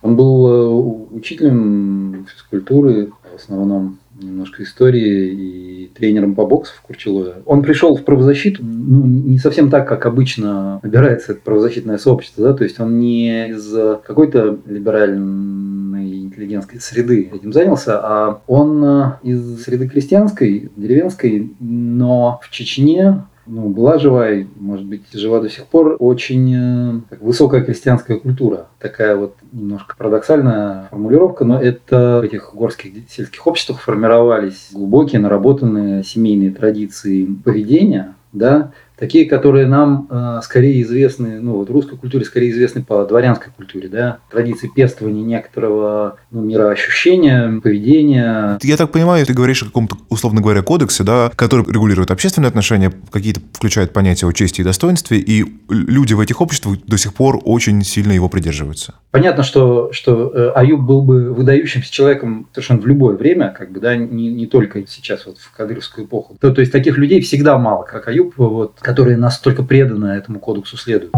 Он 0.00 0.16
был 0.16 1.08
учителем 1.12 2.26
физкультуры 2.30 3.10
в 3.30 3.36
основном 3.36 3.98
немножко 4.20 4.62
истории 4.62 5.32
и 5.32 5.86
тренером 5.94 6.34
по 6.34 6.46
боксу 6.46 6.72
в 6.76 6.82
Курчелове. 6.82 7.34
Он 7.46 7.62
пришел 7.62 7.96
в 7.96 8.04
правозащиту, 8.04 8.62
ну, 8.64 9.04
не 9.06 9.38
совсем 9.38 9.70
так, 9.70 9.88
как 9.88 10.06
обычно 10.06 10.80
набирается 10.82 11.32
это 11.32 11.40
правозащитное 11.42 11.98
сообщество, 11.98 12.44
да, 12.44 12.54
то 12.54 12.64
есть 12.64 12.80
он 12.80 12.98
не 12.98 13.50
из 13.50 13.72
какой-то 14.04 14.58
либеральной 14.66 16.22
интеллигентской 16.24 16.80
среды 16.80 17.30
этим 17.32 17.52
занялся, 17.52 17.98
а 18.02 18.42
он 18.46 18.84
из 19.22 19.62
среды 19.62 19.88
крестьянской, 19.88 20.70
деревенской, 20.76 21.52
но 21.60 22.40
в 22.42 22.50
Чечне 22.50 23.24
ну, 23.46 23.68
была 23.68 23.98
жива 23.98 24.30
и, 24.30 24.46
может 24.56 24.86
быть, 24.86 25.02
жива 25.12 25.40
до 25.40 25.48
сих 25.48 25.66
пор, 25.66 25.96
очень 25.98 26.54
э, 26.54 27.00
как, 27.10 27.22
высокая 27.22 27.62
крестьянская 27.62 28.18
культура. 28.18 28.68
Такая 28.78 29.16
вот 29.16 29.36
немножко 29.52 29.96
парадоксальная 29.96 30.88
формулировка, 30.90 31.44
но 31.44 31.60
это 31.60 32.20
в 32.22 32.24
этих 32.24 32.54
горских 32.54 32.92
сельских 33.08 33.46
обществах 33.46 33.80
формировались 33.80 34.70
глубокие, 34.72 35.20
наработанные 35.20 36.02
семейные 36.02 36.50
традиции 36.50 37.26
поведения, 37.44 38.14
да, 38.32 38.72
такие, 39.04 39.26
которые 39.26 39.66
нам 39.66 40.08
э, 40.10 40.40
скорее 40.42 40.80
известны, 40.80 41.38
ну 41.38 41.56
вот 41.56 41.68
в 41.68 41.72
русской 41.72 41.98
культуре 41.98 42.24
скорее 42.24 42.50
известны 42.52 42.82
по 42.82 43.04
дворянской 43.04 43.52
культуре, 43.54 43.88
да, 43.88 44.18
традиции 44.30 44.70
пестования 44.74 45.22
некоторого 45.22 46.16
ну, 46.30 46.40
мироощущения, 46.40 47.60
поведения. 47.60 48.58
Я 48.62 48.76
так 48.78 48.92
понимаю, 48.92 49.26
ты 49.26 49.34
говоришь 49.34 49.62
о 49.62 49.66
каком-то, 49.66 49.96
условно 50.08 50.40
говоря, 50.40 50.62
кодексе, 50.62 51.04
да, 51.04 51.30
который 51.36 51.66
регулирует 51.66 52.10
общественные 52.10 52.48
отношения, 52.48 52.90
какие-то 53.10 53.40
включают 53.52 53.92
понятия 53.92 54.26
о 54.26 54.32
чести 54.32 54.62
и 54.62 54.64
достоинстве, 54.64 55.18
и 55.18 55.44
люди 55.68 56.14
в 56.14 56.20
этих 56.20 56.40
обществах 56.40 56.78
до 56.86 56.96
сих 56.96 57.12
пор 57.12 57.40
очень 57.44 57.82
сильно 57.84 58.12
его 58.12 58.30
придерживаются. 58.30 58.94
Понятно, 59.10 59.42
что, 59.42 59.92
что 59.92 60.32
э, 60.34 60.52
Аюб 60.54 60.80
был 60.80 61.02
бы 61.02 61.34
выдающимся 61.34 61.92
человеком 61.92 62.48
совершенно 62.52 62.80
в 62.80 62.86
любое 62.86 63.16
время, 63.16 63.54
как 63.56 63.70
бы, 63.70 63.80
да, 63.80 63.96
не, 63.96 64.32
не 64.32 64.46
только 64.46 64.86
сейчас 64.88 65.26
вот 65.26 65.36
в 65.38 65.52
кадыровскую 65.52 66.06
эпоху. 66.06 66.38
То, 66.40 66.50
то 66.50 66.60
есть 66.62 66.72
таких 66.72 66.96
людей 66.96 67.20
всегда 67.20 67.58
мало, 67.58 67.84
как 67.84 68.08
Аюб, 68.08 68.34
вот, 68.36 68.78
которые 68.94 69.16
настолько 69.16 69.64
преданно 69.64 70.16
этому 70.16 70.38
кодексу 70.38 70.76
следуют. 70.76 71.12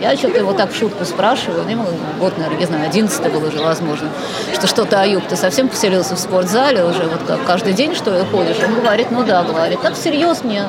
Я 0.00 0.16
что-то 0.16 0.38
его 0.38 0.52
так 0.52 0.70
в 0.70 0.76
шутку 0.76 1.04
спрашиваю, 1.04 1.68
ему 1.68 1.86
год, 2.20 2.38
наверное, 2.38 2.60
не 2.60 2.66
знаю, 2.66 2.86
11 2.88 3.32
был 3.32 3.44
уже, 3.44 3.58
возможно, 3.58 4.10
что 4.52 4.68
что-то, 4.68 5.00
Аюб, 5.00 5.24
ты 5.28 5.34
совсем 5.34 5.68
поселился 5.68 6.14
в 6.14 6.20
спортзале 6.20 6.84
уже, 6.84 7.02
вот 7.02 7.22
как 7.26 7.44
каждый 7.44 7.72
день, 7.72 7.96
что 7.96 8.16
ли, 8.16 8.24
ходишь? 8.30 8.58
Он 8.64 8.74
говорит, 8.80 9.08
ну 9.10 9.24
да, 9.24 9.42
говорит, 9.42 9.80
так 9.80 9.94
всерьез 9.94 10.44
мне 10.44 10.66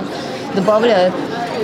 добавляет. 0.55 1.13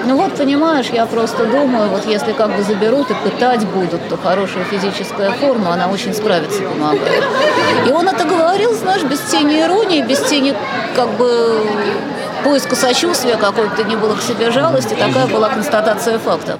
Ну 0.06 0.16
вот, 0.16 0.36
понимаешь, 0.38 0.90
я 0.94 1.08
просто 1.08 1.46
думаю, 1.46 1.90
вот 1.90 2.06
если 2.06 2.34
как 2.34 2.56
бы 2.56 2.62
заберут 2.62 3.10
и 3.10 3.16
пытать 3.16 3.66
будут, 3.66 4.08
то 4.10 4.18
хорошая 4.18 4.64
физическая 4.66 5.32
форма, 5.32 5.74
она 5.74 5.88
очень 5.88 6.14
справиться 6.14 6.62
помогает. 6.62 7.24
И 7.88 7.92
он 7.92 8.08
это 8.08 8.26
говорил, 8.26 8.76
знаешь, 8.76 9.04
без 9.04 9.20
тени 9.22 9.60
иронии, 9.60 10.04
без 10.04 10.20
тени 10.20 10.56
как 10.96 11.10
бы 11.18 11.64
поиска 12.44 12.76
сочувствия 12.76 13.38
какой-то, 13.38 13.84
не 13.84 13.96
было 13.96 14.16
к 14.16 14.22
себе 14.22 14.52
жалости, 14.52 14.94
такая 14.94 15.28
была 15.28 15.50
констатация 15.50 16.18
факта. 16.20 16.60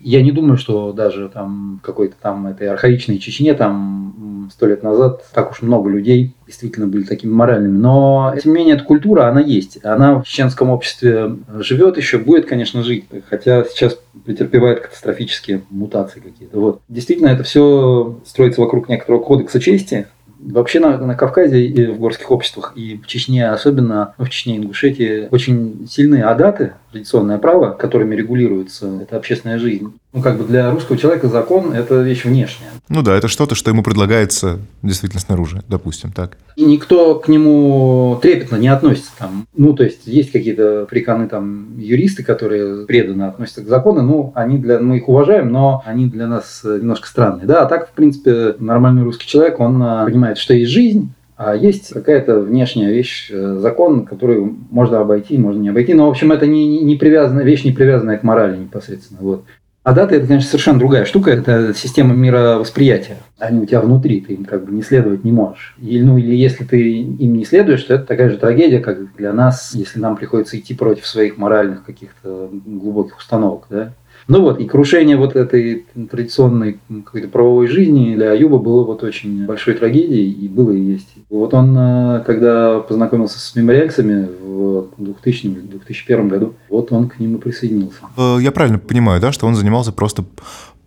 Я 0.00 0.20
не 0.20 0.32
думаю, 0.32 0.58
что 0.58 0.92
даже 0.92 1.30
там 1.30 1.80
какой-то 1.82 2.14
там 2.20 2.46
этой 2.46 2.68
архаичной 2.68 3.18
Чечне 3.18 3.54
там 3.54 4.50
сто 4.52 4.66
лет 4.66 4.82
назад 4.82 5.24
так 5.32 5.52
уж 5.52 5.62
много 5.62 5.88
людей 5.88 6.34
действительно 6.46 6.86
были 6.86 7.04
такими 7.04 7.32
моральными. 7.32 7.78
Но, 7.78 8.34
тем 8.42 8.52
не 8.52 8.58
менее, 8.58 8.74
эта 8.74 8.84
культура, 8.84 9.28
она 9.28 9.40
есть. 9.40 9.82
Она 9.82 10.20
в 10.20 10.24
чеченском 10.24 10.68
обществе 10.68 11.36
живет 11.58 11.96
еще, 11.96 12.18
будет, 12.18 12.44
конечно, 12.44 12.82
жить. 12.82 13.06
Хотя 13.30 13.64
сейчас 13.64 13.98
претерпевает 14.26 14.80
катастрофические 14.80 15.62
мутации 15.70 16.20
какие-то. 16.20 16.60
Вот. 16.60 16.80
Действительно, 16.88 17.28
это 17.28 17.42
все 17.42 18.18
строится 18.26 18.60
вокруг 18.60 18.90
некоторого 18.90 19.22
кодекса 19.22 19.58
чести, 19.58 20.06
Вообще 20.44 20.80
на, 20.80 20.98
на 20.98 21.14
Кавказе 21.14 21.64
и 21.64 21.86
в 21.86 21.98
горских 21.98 22.30
обществах, 22.30 22.72
и 22.76 22.98
в 22.98 23.06
Чечне 23.06 23.48
особенно, 23.48 24.14
ну, 24.18 24.24
в 24.24 24.30
Чечне 24.30 24.56
и 24.56 24.58
Ингушетии, 24.58 25.28
очень 25.30 25.86
сильные 25.88 26.24
адаты, 26.24 26.74
традиционное 26.94 27.38
право, 27.38 27.72
которыми 27.72 28.14
регулируется 28.14 29.00
эта 29.02 29.16
общественная 29.16 29.58
жизнь. 29.58 29.92
Ну, 30.12 30.22
как 30.22 30.38
бы 30.38 30.44
для 30.44 30.70
русского 30.70 30.96
человека 30.96 31.26
закон– 31.26 31.72
это 31.74 32.00
вещь 32.02 32.24
внешняя. 32.24 32.68
Ну 32.88 33.02
да, 33.02 33.16
это 33.16 33.26
что-то, 33.26 33.56
что 33.56 33.70
ему 33.70 33.82
предлагается 33.82 34.60
действительно 34.82 35.20
снаружи, 35.20 35.62
допустим, 35.68 36.12
так. 36.12 36.38
И 36.54 36.64
никто 36.64 37.16
к 37.16 37.26
нему 37.26 38.16
трепетно 38.22 38.56
не 38.56 38.68
относится. 38.68 39.10
Там. 39.18 39.46
Ну, 39.56 39.72
то 39.72 39.82
есть, 39.82 40.06
есть 40.06 40.30
какие-то 40.30 40.84
африканы 40.84 41.28
там 41.28 41.76
юристы, 41.78 42.22
которые 42.22 42.86
преданно 42.86 43.28
относятся 43.28 43.62
к 43.62 43.68
закону, 43.68 44.02
ну, 44.02 44.32
они 44.36 44.58
для, 44.58 44.78
мы 44.78 44.98
их 44.98 45.08
уважаем, 45.08 45.50
но 45.50 45.82
они 45.84 46.06
для 46.06 46.28
нас 46.28 46.60
немножко 46.62 47.08
странные. 47.08 47.46
Да, 47.46 47.62
а 47.62 47.66
так, 47.66 47.88
в 47.88 47.92
принципе, 47.92 48.54
нормальный 48.60 49.02
русский 49.02 49.26
человек, 49.26 49.58
он 49.58 49.82
а, 49.82 50.04
понимает, 50.04 50.38
что 50.38 50.54
есть 50.54 50.70
жизнь, 50.70 51.12
а 51.36 51.56
есть 51.56 51.92
какая-то 51.92 52.40
внешняя 52.40 52.92
вещь, 52.92 53.28
э, 53.30 53.56
закон, 53.60 54.06
который 54.06 54.40
можно 54.70 55.00
обойти, 55.00 55.36
можно 55.36 55.60
не 55.60 55.70
обойти. 55.70 55.94
Но, 55.94 56.06
в 56.06 56.10
общем, 56.10 56.30
это 56.30 56.46
не, 56.46 56.80
не 56.80 56.96
привязанная 56.96 57.44
вещь, 57.44 57.64
не 57.64 57.72
привязанная 57.72 58.18
к 58.18 58.22
морали 58.22 58.56
непосредственно. 58.56 59.20
Вот. 59.20 59.44
А 59.82 59.92
дата 59.92 60.14
это, 60.14 60.26
конечно, 60.26 60.48
совершенно 60.48 60.78
другая 60.78 61.04
штука. 61.04 61.30
Это 61.30 61.74
система 61.74 62.14
мировосприятия. 62.14 63.18
Они 63.38 63.60
у 63.60 63.66
тебя 63.66 63.80
внутри, 63.80 64.20
ты 64.22 64.32
им 64.32 64.44
как 64.44 64.64
бы 64.64 64.72
не 64.72 64.82
следовать 64.82 65.24
не 65.24 65.32
можешь. 65.32 65.76
Или, 65.78 66.02
ну, 66.02 66.16
или 66.16 66.34
если 66.34 66.64
ты 66.64 67.02
им 67.02 67.34
не 67.34 67.44
следуешь, 67.44 67.82
то 67.82 67.94
это 67.94 68.06
такая 68.06 68.30
же 68.30 68.38
трагедия, 68.38 68.80
как 68.80 69.14
для 69.16 69.32
нас, 69.34 69.74
если 69.74 70.00
нам 70.00 70.16
приходится 70.16 70.58
идти 70.58 70.72
против 70.72 71.06
своих 71.06 71.36
моральных 71.36 71.84
каких-то 71.84 72.48
глубоких 72.64 73.18
установок. 73.18 73.66
Да? 73.68 73.92
Ну 74.26 74.40
вот, 74.40 74.58
и 74.58 74.64
крушение 74.64 75.16
вот 75.16 75.36
этой 75.36 75.84
традиционной 76.10 76.78
какой-то 77.04 77.28
правовой 77.28 77.66
жизни 77.66 78.14
для 78.14 78.32
Аюба 78.32 78.58
было 78.58 78.84
вот 78.84 79.02
очень 79.02 79.44
большой 79.46 79.74
трагедией, 79.74 80.30
и 80.30 80.48
было 80.48 80.70
и 80.70 80.80
есть. 80.80 81.08
Вот 81.28 81.52
он, 81.52 81.76
э, 81.76 82.22
когда 82.24 82.80
познакомился 82.80 83.38
с 83.38 83.54
мемориальцами 83.54 84.28
в 84.42 84.88
2000 84.98 85.46
или 85.46 85.60
2001 85.60 86.28
году, 86.28 86.54
вот 86.68 86.90
он 86.92 87.08
к 87.08 87.18
ним 87.18 87.36
и 87.36 87.38
присоединился. 87.38 87.98
Э, 88.16 88.38
я 88.40 88.50
правильно 88.50 88.78
понимаю, 88.78 89.20
да, 89.20 89.32
что 89.32 89.46
он 89.46 89.54
занимался 89.54 89.92
просто 89.92 90.24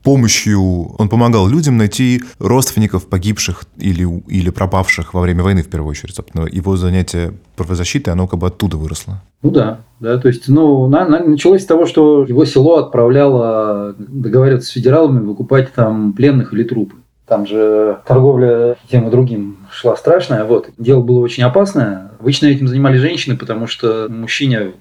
помощью, 0.08 0.96
он 0.98 1.10
помогал 1.10 1.50
людям 1.50 1.76
найти 1.76 2.22
родственников 2.40 3.08
погибших 3.08 3.66
или, 3.78 4.08
или 4.30 4.50
пропавших 4.50 5.14
во 5.14 5.20
время 5.20 5.44
войны, 5.44 5.64
в 5.64 5.68
первую 5.68 5.92
очередь. 5.92 6.16
Собственно, 6.16 6.48
его 6.50 6.78
занятие 6.78 7.34
правозащитой, 7.58 8.14
оно 8.14 8.26
как 8.26 8.40
бы 8.40 8.48
оттуда 8.48 8.78
выросло. 8.78 9.22
Ну 9.42 9.52
да, 9.52 9.80
да, 10.00 10.18
то 10.18 10.30
есть, 10.30 10.48
ну, 10.48 10.88
на, 10.88 11.06
на, 11.06 11.20
началось 11.26 11.64
с 11.64 11.66
того, 11.66 11.86
что 11.86 12.24
его 12.24 12.46
село 12.46 12.78
отправляло 12.78 13.96
договариваться 13.98 14.70
с 14.70 14.72
федералами 14.72 15.20
выкупать 15.20 15.74
там 15.74 16.14
пленных 16.14 16.54
или 16.54 16.64
трупы. 16.64 16.96
Там 17.28 17.46
же 17.46 18.00
торговля 18.08 18.78
тем 18.90 19.10
и 19.10 19.12
другим 19.12 19.58
шла 19.70 19.98
страшная. 19.98 20.46
Вот. 20.46 20.70
Дело 20.78 21.02
было 21.02 21.20
очень 21.20 21.44
опасное. 21.44 22.12
Обычно 22.22 22.46
этим 22.46 22.70
занимались 22.70 23.02
женщины, 23.02 23.36
потому 23.36 23.68
что 23.68 24.08
мужчине 24.10 24.72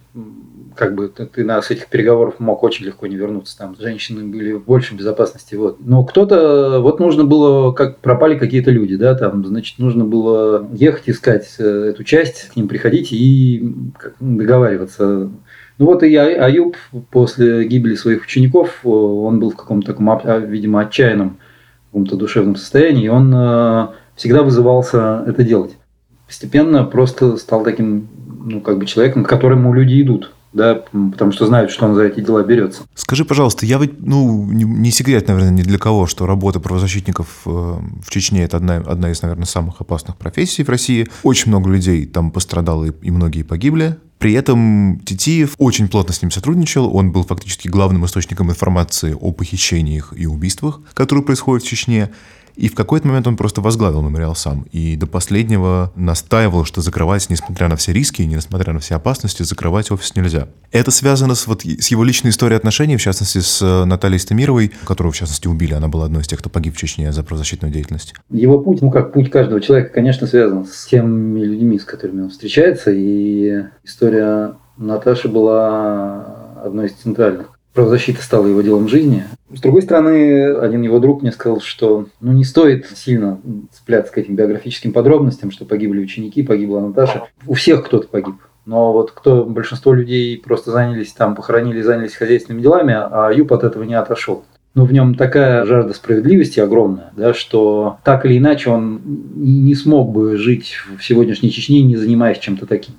как 0.76 0.94
бы 0.94 1.08
ты, 1.08 1.44
на, 1.44 1.60
с 1.60 1.70
этих 1.70 1.88
переговоров 1.88 2.38
мог 2.38 2.62
очень 2.62 2.86
легко 2.86 3.06
не 3.06 3.16
вернуться. 3.16 3.58
Там 3.58 3.76
женщины 3.78 4.24
были 4.24 4.52
в 4.52 4.64
большей 4.64 4.96
безопасности. 4.96 5.54
Вот. 5.54 5.78
Но 5.80 6.04
кто-то, 6.04 6.80
вот 6.80 7.00
нужно 7.00 7.24
было, 7.24 7.72
как 7.72 7.98
пропали 7.98 8.38
какие-то 8.38 8.70
люди, 8.70 8.96
да, 8.96 9.14
там, 9.14 9.44
значит, 9.44 9.78
нужно 9.78 10.04
было 10.04 10.68
ехать 10.72 11.08
искать 11.08 11.46
э, 11.58 11.90
эту 11.90 12.04
часть, 12.04 12.50
к 12.50 12.56
ним 12.56 12.68
приходить 12.68 13.12
и 13.12 13.74
договариваться. 14.20 15.30
Ну 15.78 15.84
вот 15.84 16.02
и 16.02 16.14
Аюб 16.16 16.76
после 17.10 17.66
гибели 17.66 17.94
своих 17.94 18.24
учеников, 18.24 18.80
э, 18.84 18.88
он 18.88 19.40
был 19.40 19.50
в 19.50 19.56
каком-то 19.56 19.88
таком, 19.88 20.10
а, 20.10 20.38
видимо, 20.38 20.80
отчаянном 20.80 21.38
каком-то 21.96 22.16
душевном 22.16 22.56
состоянии, 22.56 23.06
и 23.06 23.08
он 23.08 23.32
э, 23.34 23.86
всегда 24.16 24.42
вызывался 24.42 25.24
это 25.26 25.42
делать. 25.42 25.78
Постепенно 26.26 26.84
просто 26.84 27.38
стал 27.38 27.64
таким, 27.64 28.08
ну, 28.44 28.60
как 28.60 28.78
бы 28.78 28.84
человеком, 28.84 29.24
к 29.24 29.28
которому 29.28 29.72
люди 29.72 30.02
идут 30.02 30.34
да, 30.56 30.82
потому 31.12 31.32
что 31.32 31.46
знают, 31.46 31.70
что 31.70 31.84
он 31.84 31.94
за 31.94 32.04
эти 32.04 32.20
дела 32.20 32.42
берется. 32.42 32.82
Скажи, 32.94 33.24
пожалуйста, 33.24 33.66
я 33.66 33.78
ведь, 33.78 34.00
ну, 34.00 34.46
не, 34.50 34.90
секрет, 34.90 35.28
наверное, 35.28 35.50
ни 35.50 35.62
для 35.62 35.78
кого, 35.78 36.06
что 36.06 36.24
работа 36.26 36.60
правозащитников 36.60 37.42
э, 37.44 37.48
в 37.48 38.08
Чечне– 38.08 38.42
это 38.44 38.56
одна, 38.56 38.76
одна 38.76 39.10
из, 39.10 39.20
наверное, 39.20 39.44
самых 39.44 39.82
опасных 39.82 40.16
профессий 40.16 40.64
в 40.64 40.68
России. 40.70 41.06
Очень 41.22 41.50
много 41.50 41.70
людей 41.70 42.06
там 42.06 42.30
пострадало, 42.30 42.86
и 42.86 43.10
многие 43.10 43.42
погибли. 43.42 43.98
При 44.18 44.32
этом 44.32 44.98
Титиев 45.04 45.54
очень 45.58 45.88
плотно 45.88 46.14
с 46.14 46.22
ним 46.22 46.30
сотрудничал, 46.30 46.96
он 46.96 47.12
был 47.12 47.22
фактически 47.22 47.68
главным 47.68 48.06
источником 48.06 48.48
информации 48.50 49.14
о 49.18 49.32
похищениях 49.32 50.14
и 50.16 50.26
убийствах, 50.26 50.80
которые 50.94 51.22
происходят 51.22 51.64
в 51.64 51.68
Чечне. 51.68 52.10
И 52.56 52.68
в 52.68 52.74
какой-то 52.74 53.06
момент 53.06 53.26
он 53.26 53.36
просто 53.36 53.60
возглавил 53.60 54.02
мемориал 54.02 54.34
сам. 54.34 54.66
И 54.72 54.96
до 54.96 55.06
последнего 55.06 55.92
настаивал, 55.94 56.64
что 56.64 56.80
закрывать, 56.80 57.28
несмотря 57.28 57.68
на 57.68 57.76
все 57.76 57.92
риски, 57.92 58.22
несмотря 58.22 58.72
на 58.72 58.80
все 58.80 58.96
опасности, 58.96 59.42
закрывать 59.42 59.90
офис 59.90 60.16
нельзя. 60.16 60.48
Это 60.72 60.90
связано 60.90 61.34
с, 61.34 61.46
вот, 61.46 61.62
с 61.62 61.88
его 61.88 62.02
личной 62.02 62.30
историей 62.30 62.56
отношений, 62.56 62.96
в 62.96 63.02
частности, 63.02 63.38
с 63.38 63.60
э, 63.62 63.84
Натальей 63.84 64.18
Стамировой, 64.18 64.72
которую, 64.84 65.12
в 65.12 65.16
частности, 65.16 65.46
убили. 65.48 65.74
Она 65.74 65.88
была 65.88 66.06
одной 66.06 66.22
из 66.22 66.26
тех, 66.26 66.38
кто 66.38 66.48
погиб 66.48 66.74
в 66.74 66.78
Чечне 66.78 67.12
за 67.12 67.22
правозащитную 67.22 67.72
деятельность. 67.72 68.14
Его 68.30 68.58
путь, 68.58 68.80
ну 68.80 68.90
как 68.90 69.12
путь 69.12 69.30
каждого 69.30 69.60
человека, 69.60 69.92
конечно, 69.92 70.26
связан 70.26 70.66
с 70.66 70.86
теми 70.86 71.40
людьми, 71.40 71.78
с 71.78 71.84
которыми 71.84 72.22
он 72.22 72.30
встречается. 72.30 72.90
И 72.90 73.64
история 73.84 74.54
Наташи 74.78 75.28
была 75.28 76.62
одной 76.64 76.86
из 76.86 76.92
центральных 76.92 77.55
правозащита 77.76 78.22
стала 78.22 78.46
его 78.46 78.62
делом 78.62 78.88
жизни. 78.88 79.24
С 79.54 79.60
другой 79.60 79.82
стороны, 79.82 80.54
один 80.56 80.82
его 80.82 80.98
друг 80.98 81.22
мне 81.22 81.30
сказал, 81.30 81.60
что 81.60 82.06
ну, 82.20 82.32
не 82.32 82.44
стоит 82.44 82.86
сильно 82.96 83.38
цепляться 83.70 84.12
к 84.12 84.18
этим 84.18 84.34
биографическим 84.34 84.92
подробностям, 84.92 85.52
что 85.52 85.64
погибли 85.64 86.00
ученики, 86.00 86.42
погибла 86.42 86.80
Наташа. 86.80 87.24
У 87.46 87.54
всех 87.54 87.84
кто-то 87.84 88.08
погиб. 88.08 88.36
Но 88.64 88.92
вот 88.92 89.12
кто, 89.12 89.44
большинство 89.44 89.92
людей 89.92 90.36
просто 90.38 90.72
занялись 90.72 91.12
там, 91.12 91.36
похоронили, 91.36 91.82
занялись 91.82 92.16
хозяйственными 92.16 92.62
делами, 92.62 92.94
а 92.96 93.30
Юб 93.30 93.52
от 93.52 93.62
этого 93.62 93.84
не 93.84 93.94
отошел. 93.94 94.44
Но 94.74 94.84
в 94.84 94.92
нем 94.92 95.14
такая 95.14 95.64
жажда 95.64 95.94
справедливости 95.94 96.60
огромная, 96.60 97.12
да, 97.16 97.32
что 97.32 97.98
так 98.04 98.26
или 98.26 98.36
иначе 98.36 98.70
он 98.70 99.00
не 99.34 99.74
смог 99.74 100.12
бы 100.12 100.36
жить 100.36 100.74
в 100.98 101.02
сегодняшней 101.02 101.50
Чечне, 101.50 101.82
не 101.82 101.96
занимаясь 101.96 102.38
чем-то 102.38 102.66
таким. 102.66 102.96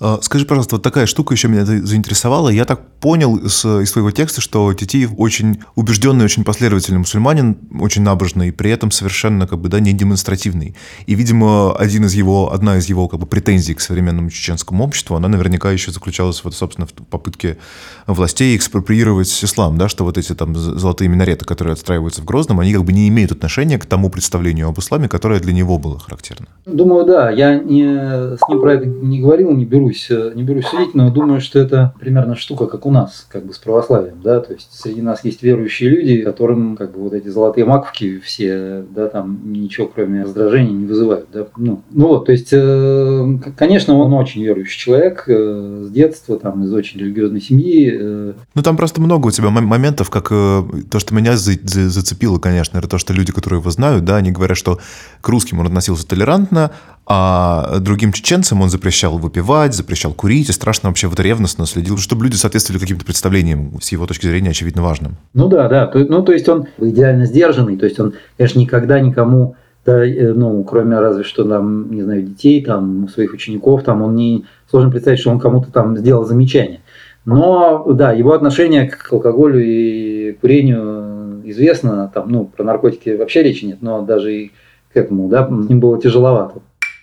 А, 0.00 0.18
скажи, 0.22 0.44
пожалуйста, 0.44 0.76
вот 0.76 0.82
такая 0.82 1.06
штука 1.06 1.34
еще 1.34 1.48
меня 1.48 1.64
заинтересовала. 1.64 2.48
Я 2.48 2.64
так 2.64 2.80
понял 3.00 3.36
из, 3.36 3.64
из 3.64 3.92
твоего 3.92 4.10
текста, 4.10 4.40
что 4.40 4.72
Титиев 4.74 5.12
очень 5.16 5.60
убежденный, 5.76 6.24
очень 6.24 6.44
последовательный 6.44 6.98
мусульманин, 6.98 7.56
очень 7.80 8.02
набожный, 8.02 8.52
при 8.52 8.70
этом 8.70 8.90
совершенно 8.90 9.46
как 9.46 9.60
бы, 9.60 9.68
да, 9.68 9.80
не 9.80 9.92
демонстративный. 9.92 10.74
И, 11.06 11.14
видимо, 11.14 11.76
один 11.76 12.06
из 12.06 12.14
его, 12.14 12.52
одна 12.52 12.78
из 12.78 12.86
его 12.86 13.08
как 13.08 13.20
бы, 13.20 13.26
претензий 13.26 13.74
к 13.74 13.80
современному 13.80 14.30
чеченскому 14.30 14.84
обществу, 14.84 15.16
она 15.16 15.28
наверняка 15.28 15.70
еще 15.70 15.92
заключалась, 15.92 16.42
вот, 16.42 16.54
собственно, 16.54 16.86
в 16.86 16.92
попытке 16.92 17.58
властей 18.06 18.56
экспроприировать 18.56 19.28
ислам, 19.44 19.78
да, 19.78 19.88
что 19.88 20.04
вот 20.04 20.18
эти 20.18 20.34
там 20.34 20.54
золотые 20.56 21.08
минареты, 21.08 21.44
которые 21.44 21.72
отстраиваются 21.72 22.22
в 22.22 22.24
Грозном, 22.24 22.60
они 22.60 22.72
как 22.72 22.84
бы 22.84 22.92
не 22.92 23.08
имеют 23.08 23.32
отношения 23.32 23.78
к 23.78 23.86
тому 23.86 24.10
представлению 24.10 24.68
об 24.68 24.78
исламе, 24.78 25.08
которое 25.08 25.40
для 25.40 25.52
него 25.52 25.78
было 25.78 25.98
характерно. 25.98 26.46
Думаю, 26.66 27.06
да. 27.06 27.30
Я 27.30 27.58
не, 27.58 28.36
с 28.36 28.48
ним 28.48 28.60
про 28.60 28.74
это 28.74 28.86
не 28.86 29.20
говорил, 29.20 29.52
не 29.52 29.64
беру 29.64 29.83
берусь, 29.84 30.06
э, 30.10 30.32
не 30.34 30.42
берусь 30.42 30.66
судить, 30.66 30.94
но 30.94 31.10
думаю, 31.10 31.40
что 31.40 31.58
это 31.58 31.94
примерно 31.98 32.36
штука, 32.36 32.66
как 32.66 32.86
у 32.86 32.90
нас, 32.90 33.26
как 33.28 33.46
бы 33.46 33.52
с 33.52 33.58
православием, 33.58 34.20
да, 34.22 34.40
то 34.40 34.52
есть 34.52 34.68
среди 34.72 35.02
нас 35.02 35.24
есть 35.24 35.42
верующие 35.42 35.90
люди, 35.90 36.22
которым 36.22 36.76
как 36.76 36.92
бы 36.92 37.02
вот 37.02 37.12
эти 37.12 37.28
золотые 37.28 37.64
маковки 37.64 38.18
все, 38.20 38.84
да, 38.90 39.08
там 39.08 39.52
ничего 39.52 39.86
кроме 39.86 40.22
раздражения 40.22 40.72
не 40.72 40.86
вызывают, 40.86 41.28
да, 41.32 41.46
ну, 41.56 41.82
ну 41.90 42.08
вот, 42.08 42.26
то 42.26 42.32
есть, 42.32 42.48
э, 42.52 43.38
конечно, 43.56 43.94
он 43.94 44.12
очень 44.12 44.42
верующий 44.42 44.78
человек 44.78 45.24
э, 45.26 45.84
с 45.86 45.90
детства, 45.90 46.38
там, 46.38 46.64
из 46.64 46.72
очень 46.72 47.00
религиозной 47.00 47.40
семьи. 47.40 48.34
Ну, 48.54 48.62
там 48.62 48.76
просто 48.76 49.00
много 49.00 49.28
у 49.28 49.30
тебя 49.30 49.50
моментов, 49.50 50.10
как 50.10 50.28
то, 50.28 50.98
что 50.98 51.14
меня 51.14 51.36
зацепило, 51.36 52.38
конечно, 52.38 52.78
это 52.78 52.88
то, 52.88 52.98
что 52.98 53.12
люди, 53.12 53.32
которые 53.32 53.60
его 53.60 53.70
знают, 53.70 54.04
да, 54.04 54.16
они 54.16 54.30
говорят, 54.30 54.56
что 54.56 54.78
к 55.20 55.28
русским 55.28 55.60
он 55.60 55.66
относился 55.66 56.06
толерантно, 56.06 56.72
а 57.06 57.78
другим 57.80 58.12
чеченцам 58.12 58.62
он 58.62 58.70
запрещал 58.70 59.18
выпивать, 59.18 59.74
запрещал 59.74 60.12
курить, 60.12 60.48
и 60.48 60.52
страшно 60.52 60.88
вообще 60.88 61.06
вот 61.06 61.20
ревностно 61.20 61.66
следил, 61.66 61.98
чтобы 61.98 62.24
люди 62.24 62.36
соответствовали 62.36 62.80
каким-то 62.80 63.04
представлениям, 63.04 63.72
с 63.80 63.92
его 63.92 64.06
точки 64.06 64.26
зрения, 64.26 64.50
очевидно, 64.50 64.82
важным. 64.82 65.16
Ну 65.34 65.48
да, 65.48 65.68
да. 65.68 65.90
Ну, 65.94 66.22
то 66.22 66.32
есть 66.32 66.48
он 66.48 66.66
идеально 66.78 67.26
сдержанный, 67.26 67.76
то 67.76 67.84
есть 67.84 68.00
он, 68.00 68.14
конечно, 68.36 68.58
никогда 68.58 69.00
никому 69.00 69.56
да, 69.84 70.04
э, 70.04 70.32
ну, 70.32 70.64
кроме 70.64 70.98
разве 70.98 71.24
что 71.24 71.44
там, 71.44 71.90
не 71.90 72.02
знаю, 72.02 72.22
детей, 72.22 72.64
там, 72.64 73.08
своих 73.08 73.34
учеников, 73.34 73.82
там, 73.82 74.02
он 74.02 74.14
не 74.14 74.46
сложно 74.70 74.90
представить, 74.90 75.20
что 75.20 75.30
он 75.30 75.38
кому-то 75.38 75.70
там 75.70 75.96
сделал 75.96 76.24
замечание. 76.24 76.80
Но, 77.24 77.84
да, 77.92 78.12
его 78.12 78.32
отношение 78.32 78.88
к 78.88 79.12
алкоголю 79.12 79.62
и 79.62 80.32
курению 80.32 81.42
известно, 81.44 82.10
там, 82.12 82.30
ну, 82.30 82.44
про 82.44 82.64
наркотики 82.64 83.10
вообще 83.10 83.42
речи 83.42 83.64
нет, 83.64 83.78
но 83.80 84.02
даже 84.02 84.34
и 84.34 84.52
к 84.92 84.96
этому, 84.96 85.28
да, 85.28 85.46
с 85.46 85.68
ним 85.68 85.80
было 85.80 86.00
тяжеловато. 86.00 86.60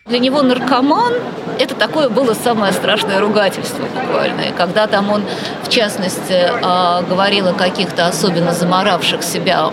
Для 0.07 0.17
него 0.17 0.41
наркоман– 0.41 1.13
это 1.59 1.75
такое 1.75 2.09
было 2.09 2.33
самое 2.33 2.73
страшное 2.73 3.19
ругательство 3.19 3.83
буквально. 3.83 4.41
И 4.41 4.51
когда 4.51 4.87
там 4.87 5.11
он, 5.11 5.23
в 5.63 5.69
частности, 5.69 6.49
а, 6.63 7.03
говорил 7.03 7.49
о 7.49 7.53
каких-то 7.53 8.07
особенно 8.07 8.51
заморавших 8.51 9.21
себя 9.21 9.69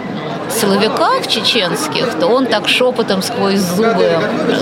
силовиках 0.52 1.26
чеченских, 1.26 2.14
то 2.18 2.26
он 2.26 2.46
так 2.46 2.68
шепотом 2.68 3.22
сквозь 3.22 3.60
зубы, 3.60 4.10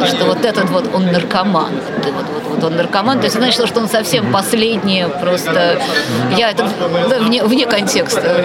что 0.07 0.27
вот 0.27 0.45
этот 0.45 0.71
вот 0.71 0.95
он 0.95 1.07
наркоман. 1.07 1.73
Вот, 2.05 2.13
вот, 2.13 2.43
вот 2.49 2.65
он 2.65 2.77
наркоман. 2.77 3.19
То 3.19 3.25
есть 3.25 3.37
значит, 3.37 3.67
что 3.67 3.81
он 3.81 3.89
совсем 3.89 4.33
последний, 4.33 5.07
просто 5.21 5.79
я 6.37 6.51
это 6.51 6.69
да, 7.09 7.19
вне, 7.19 7.43
вне 7.45 7.67
контекста. 7.67 8.45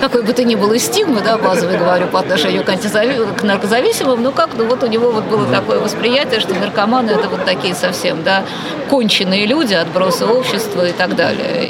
Какой 0.00 0.22
бы 0.22 0.32
то 0.32 0.44
ни 0.44 0.54
было 0.54 0.78
стигмы, 0.78 1.20
да, 1.20 1.36
базовой 1.36 1.76
говорю, 1.76 2.06
по 2.06 2.20
отношению 2.20 2.64
к, 2.64 2.68
антизави... 2.68 3.26
к 3.36 3.42
наркозависимым, 3.42 4.22
ну 4.22 4.32
как, 4.32 4.50
ну 4.56 4.64
вот 4.64 4.82
у 4.82 4.86
него 4.86 5.10
вот 5.10 5.24
было 5.24 5.46
такое 5.46 5.78
восприятие, 5.78 6.40
что 6.40 6.54
наркоманы 6.54 7.10
это 7.10 7.28
вот 7.28 7.44
такие 7.44 7.74
совсем, 7.74 8.22
да, 8.22 8.44
конченые 8.88 9.46
люди, 9.46 9.74
отбросы 9.74 10.24
общества 10.24 10.86
и 10.88 10.92
так 10.92 11.16
далее. 11.16 11.68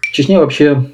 В 0.00 0.12
Чечне 0.12 0.38
вообще 0.38 0.84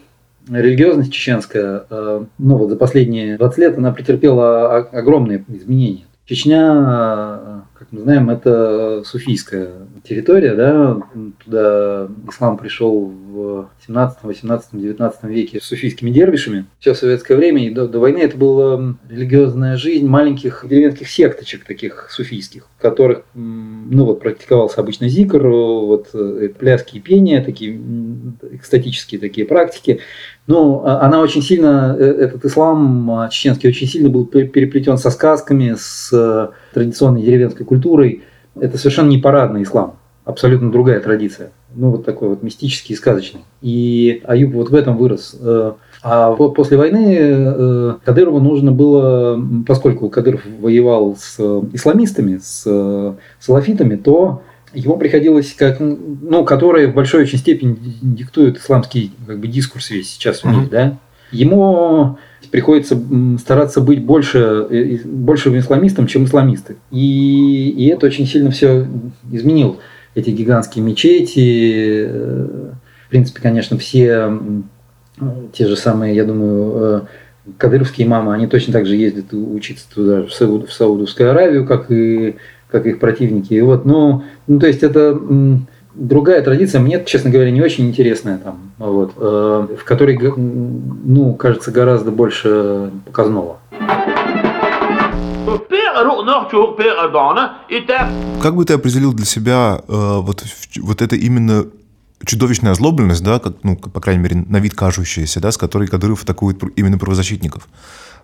религиозность 0.49 1.13
чеченская, 1.13 1.85
э, 1.89 2.25
ну 2.39 2.57
вот 2.57 2.71
за 2.71 2.77
последние 2.77 3.37
20 3.37 3.59
лет 3.59 3.79
она 3.79 3.93
претерпела 3.93 4.77
огромные 4.77 5.45
изменения. 5.49 6.05
Чечня, 6.29 7.65
как 7.73 7.89
мы 7.91 8.01
знаем, 8.01 8.29
это 8.29 9.03
суфийская 9.07 9.71
территория, 10.05 10.55
да, 10.55 11.01
туда 11.43 12.09
ислам 12.29 12.59
пришел 12.59 13.07
в 13.07 13.71
17, 13.87 14.19
18, 14.25 14.69
19 14.73 15.25
веке 15.25 15.59
с 15.59 15.65
суфийскими 15.65 16.11
дервишами. 16.11 16.67
Все 16.81 16.93
в 16.93 16.99
советское 16.99 17.35
время 17.35 17.67
и 17.67 17.71
до, 17.71 17.89
до 17.89 17.99
войны 17.99 18.19
это 18.19 18.37
была 18.37 18.95
религиозная 19.09 19.79
жизнь 19.79 20.07
маленьких 20.07 20.67
деревенских 20.69 21.09
секточек 21.09 21.65
таких 21.65 22.09
суфийских, 22.11 22.69
в 22.77 22.83
которых, 22.83 23.23
ну 23.35 24.05
вот, 24.05 24.21
практиковался 24.21 24.83
обычно 24.83 25.09
зикр, 25.09 25.47
вот, 25.47 26.11
э, 26.13 26.51
пляски 26.59 26.99
и 26.99 27.01
пения, 27.01 27.43
такие 27.43 27.81
экстатические 28.53 29.19
такие 29.19 29.47
практики. 29.47 30.01
Ну, 30.49 30.83
а, 30.85 31.03
она 31.03 31.21
очень 31.21 31.43
сильно, 31.43 31.95
э, 31.97 32.05
этот 32.05 32.47
ислам 32.47 33.11
а, 33.11 33.29
чеченский 33.29 33.69
очень 33.69 33.87
сильно 33.87 34.09
был 34.09 34.25
переплетен 34.25 34.97
со 34.97 35.11
сказками, 35.11 35.75
с 35.79 36.11
э, 36.11 36.49
традиционной 36.73 37.23
деревенской 37.23 37.67
культурой. 37.67 38.23
Это 38.59 38.79
совершенно 38.79 39.11
не 39.11 39.19
парадный 39.19 39.63
ислам, 39.63 39.97
абсолютно 40.25 40.73
другая 40.73 41.01
традиция. 41.01 41.51
Ну, 41.75 41.91
вот 41.91 42.07
такой 42.07 42.31
вот 42.31 42.43
мистический 42.43 42.95
и 42.95 42.97
сказочный. 42.97 43.43
И 43.61 44.23
Аюб 44.25 44.55
вот 44.55 44.71
в 44.71 44.75
этом 44.75 44.97
вырос. 44.97 45.37
Э, 45.39 45.73
а 46.03 46.33
после 46.33 46.79
войны 46.79 47.99
Кадырову 48.05 48.41
нужно 48.41 48.73
было, 48.73 49.39
поскольку 49.67 50.09
Кадыров 50.09 50.41
воевал 50.61 51.15
с 51.19 51.39
исламистами, 51.75 52.39
с 52.39 53.17
салафитами, 53.39 53.97
то 53.97 54.43
ему 54.75 54.97
приходилось, 54.97 55.55
как, 55.55 55.81
ну, 55.81 56.45
которые 56.45 56.89
в 56.89 56.95
большой 56.95 57.23
очень 57.23 57.39
степени 57.39 57.77
диктуют 58.03 58.59
исламский 58.59 59.13
как 59.27 59.39
бы, 59.39 59.47
дискурс 59.47 59.91
весь 59.91 60.11
сейчас 60.11 60.45
мире, 60.45 60.59
mm-hmm. 60.59 60.71
да, 60.71 60.99
ему 61.31 62.19
приходится 62.51 62.99
стараться 63.39 63.81
быть 63.81 64.03
больше, 64.03 64.67
э, 64.71 64.99
больше 65.05 65.57
исламистом, 65.59 66.07
чем 66.07 66.25
исламисты. 66.25 66.77
И, 66.91 67.71
и 67.71 67.87
это 67.89 68.07
очень 68.07 68.27
сильно 68.27 68.51
все 68.51 68.87
изменил. 69.31 69.81
Эти 70.15 70.31
гигантские 70.31 70.85
мечети, 70.85 72.07
э, 72.09 72.71
В 73.07 73.11
принципе, 73.11 73.41
конечно, 73.41 73.79
все 73.79 74.31
те 75.53 75.67
же 75.67 75.77
самые, 75.77 76.15
я 76.15 76.25
думаю, 76.25 77.09
кадыровские 77.57 78.07
мамы, 78.07 78.35
они 78.35 78.47
точно 78.47 78.73
так 78.73 78.87
же 78.87 78.97
ездят 78.97 79.33
учиться 79.33 79.87
туда, 79.93 80.23
в 80.23 80.33
Саудовскую 80.33 81.31
Аравию, 81.31 81.67
как 81.67 81.91
и 81.91 82.37
как 82.71 82.87
их 82.87 82.99
противники. 82.99 83.55
И 83.55 83.61
вот, 83.61 83.85
ну, 83.85 84.23
ну, 84.47 84.59
то 84.59 84.67
есть 84.67 84.83
это 84.83 85.19
другая 85.95 86.43
традиция, 86.43 86.81
мне, 86.81 87.03
честно 87.05 87.31
говоря, 87.31 87.51
не 87.51 87.61
очень 87.61 87.89
интересная 87.89 88.39
там, 88.39 88.73
вот, 88.79 89.13
э, 89.17 89.67
в 89.79 89.85
которой, 89.85 90.19
ну, 90.37 91.35
кажется, 91.35 91.71
гораздо 91.71 92.11
больше 92.11 92.91
показного. 93.05 93.59
Как 98.41 98.55
бы 98.55 98.65
ты 98.65 98.75
определил 98.75 99.13
для 99.13 99.25
себя 99.25 99.81
э, 99.89 100.19
вот, 100.21 100.45
вот 100.81 101.03
это 101.03 101.17
именно 101.17 101.67
чудовищная 102.25 102.73
озлобленность, 102.73 103.23
да, 103.23 103.39
как, 103.39 103.57
ну, 103.63 103.77
по 103.77 104.01
крайней 104.01 104.23
мере, 104.23 104.37
на 104.37 104.59
вид 104.59 104.75
кажущаяся, 104.75 105.41
да, 105.41 105.53
с 105.53 105.57
которой 105.57 105.89
Кадыров 105.89 106.23
атакует 106.23 106.63
именно 106.77 106.99
правозащитников? 106.99 107.69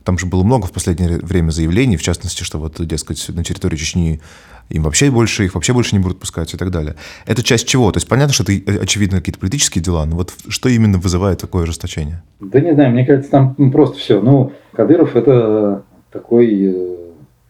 Там 0.02 0.18
же 0.18 0.26
было 0.26 0.42
много 0.42 0.66
в 0.66 0.72
последнее 0.72 1.18
время 1.18 1.50
заявлений, 1.50 1.96
в 1.96 2.02
частности, 2.02 2.42
что 2.42 2.58
вот, 2.58 2.74
дескать, 2.86 3.26
на 3.30 3.42
территории 3.42 3.76
Чечни 3.76 4.20
им 4.68 4.82
вообще 4.82 5.10
больше, 5.10 5.44
их 5.44 5.54
вообще 5.54 5.72
больше 5.72 5.94
не 5.94 6.02
будут 6.02 6.20
пускать 6.20 6.52
и 6.54 6.56
так 6.56 6.70
далее. 6.70 6.96
Это 7.26 7.42
часть 7.42 7.66
чего? 7.66 7.90
То 7.90 7.98
есть 7.98 8.08
понятно, 8.08 8.32
что 8.32 8.44
это, 8.44 8.82
очевидно, 8.82 9.18
какие-то 9.18 9.38
политические 9.38 9.82
дела, 9.82 10.04
но 10.04 10.16
вот 10.16 10.34
что 10.48 10.68
именно 10.68 10.98
вызывает 10.98 11.40
такое 11.40 11.64
ожесточение? 11.64 12.22
Да 12.40 12.60
не 12.60 12.74
знаю, 12.74 12.92
мне 12.92 13.06
кажется, 13.06 13.30
там 13.30 13.54
просто 13.72 13.98
все. 13.98 14.20
Ну, 14.20 14.52
Кадыров 14.72 15.16
это 15.16 15.84
такой 16.10 16.48
э, 16.62 16.96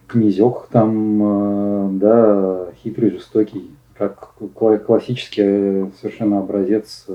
князек 0.06 0.68
там, 0.70 1.22
э, 1.22 1.88
да, 1.98 2.66
хитрый, 2.82 3.10
жестокий, 3.10 3.70
как 3.96 4.34
классический 4.86 5.42
э, 5.44 5.86
совершенно 6.00 6.38
образец 6.40 7.06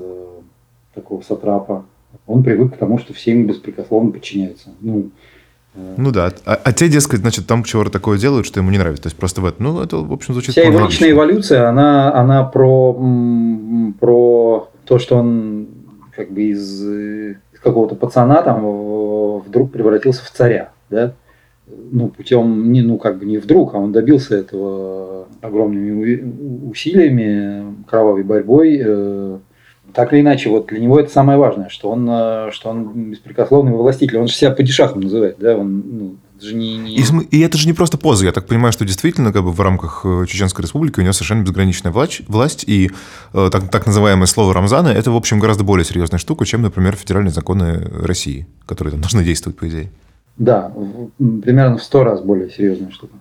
такого 0.94 1.22
сатрапа. 1.22 1.84
Он 2.26 2.42
привык 2.42 2.74
к 2.74 2.76
тому, 2.76 2.98
что 2.98 3.14
всем 3.14 3.46
беспрекословно 3.46 4.10
подчиняются. 4.10 4.70
Ну, 4.80 5.10
ну 5.74 6.10
да, 6.10 6.32
а, 6.44 6.60
а 6.64 6.72
те, 6.72 6.88
дескать, 6.88 7.20
значит, 7.20 7.46
там 7.46 7.62
чего-то 7.62 7.90
такое 7.90 8.18
делают, 8.18 8.46
что 8.46 8.58
ему 8.58 8.70
не 8.70 8.78
нравится. 8.78 9.04
То 9.04 9.06
есть 9.06 9.16
просто 9.16 9.40
в 9.40 9.46
этом, 9.46 9.66
ну, 9.66 9.80
это, 9.80 9.98
в 9.98 10.12
общем, 10.12 10.34
звучит 10.34 10.52
Вся 10.52 10.62
его 10.62 10.80
личная 10.80 11.12
эволюция, 11.12 11.68
она, 11.68 12.12
она 12.12 12.42
про, 12.44 12.92
про 14.00 14.68
то, 14.84 14.98
что 14.98 15.16
он 15.16 15.68
как 16.16 16.32
бы 16.32 16.42
из, 16.42 16.82
из 16.82 17.60
какого-то 17.62 17.94
пацана 17.94 18.42
там 18.42 19.40
вдруг 19.40 19.70
превратился 19.70 20.24
в 20.24 20.30
царя, 20.30 20.72
да? 20.88 21.14
Ну, 21.92 22.08
путем, 22.08 22.72
не, 22.72 22.82
ну, 22.82 22.98
как 22.98 23.18
бы 23.18 23.24
не 23.24 23.38
вдруг, 23.38 23.74
а 23.74 23.78
он 23.78 23.92
добился 23.92 24.36
этого 24.36 25.26
огромными 25.40 26.68
усилиями, 26.68 27.84
кровавой 27.86 28.22
борьбой, 28.22 28.80
э, 28.82 29.38
так 29.92 30.12
или 30.12 30.20
иначе, 30.20 30.50
вот 30.50 30.66
для 30.66 30.78
него 30.78 30.98
это 31.00 31.10
самое 31.10 31.38
важное, 31.38 31.68
что 31.68 31.90
он, 31.90 32.08
э, 32.08 32.50
что 32.52 32.70
он 32.70 33.10
беспрекословный 33.10 33.72
властитель. 33.72 34.18
Он 34.18 34.28
же 34.28 34.34
себя 34.34 34.50
падишахом 34.50 35.00
называет, 35.00 35.36
да, 35.38 35.56
он, 35.56 35.82
ну, 35.86 36.16
же 36.42 36.54
не, 36.54 36.76
не... 36.78 36.96
И, 36.96 37.04
и 37.30 37.40
это 37.40 37.58
же 37.58 37.66
не 37.66 37.72
просто 37.72 37.98
поза. 37.98 38.24
Я 38.24 38.32
так 38.32 38.46
понимаю, 38.46 38.72
что 38.72 38.84
действительно 38.84 39.32
как 39.32 39.42
бы 39.42 39.52
в 39.52 39.60
рамках 39.60 40.02
э, 40.04 40.24
Чеченской 40.26 40.62
Республики 40.62 41.00
у 41.00 41.02
него 41.02 41.12
совершенно 41.12 41.42
безграничная 41.42 41.92
власть, 41.92 42.22
власть 42.28 42.64
и 42.66 42.90
э, 43.32 43.48
так, 43.50 43.70
так 43.70 43.86
называемое 43.86 44.26
слово 44.26 44.54
Рамзана– 44.54 44.88
это, 44.88 45.10
в 45.10 45.16
общем, 45.16 45.38
гораздо 45.38 45.64
более 45.64 45.84
серьезная 45.84 46.18
штука, 46.18 46.46
чем, 46.46 46.62
например, 46.62 46.96
федеральные 46.96 47.32
законы 47.32 47.82
России, 48.02 48.46
которые 48.66 48.92
там 48.92 49.00
должны 49.00 49.24
действовать, 49.24 49.58
по 49.58 49.68
идее. 49.68 49.90
Да, 50.40 50.72
примерно 51.18 51.76
в 51.76 51.82
сто 51.82 52.02
раз 52.02 52.22
более 52.22 52.48
серьезная 52.48 52.90
штука. 52.90 53.12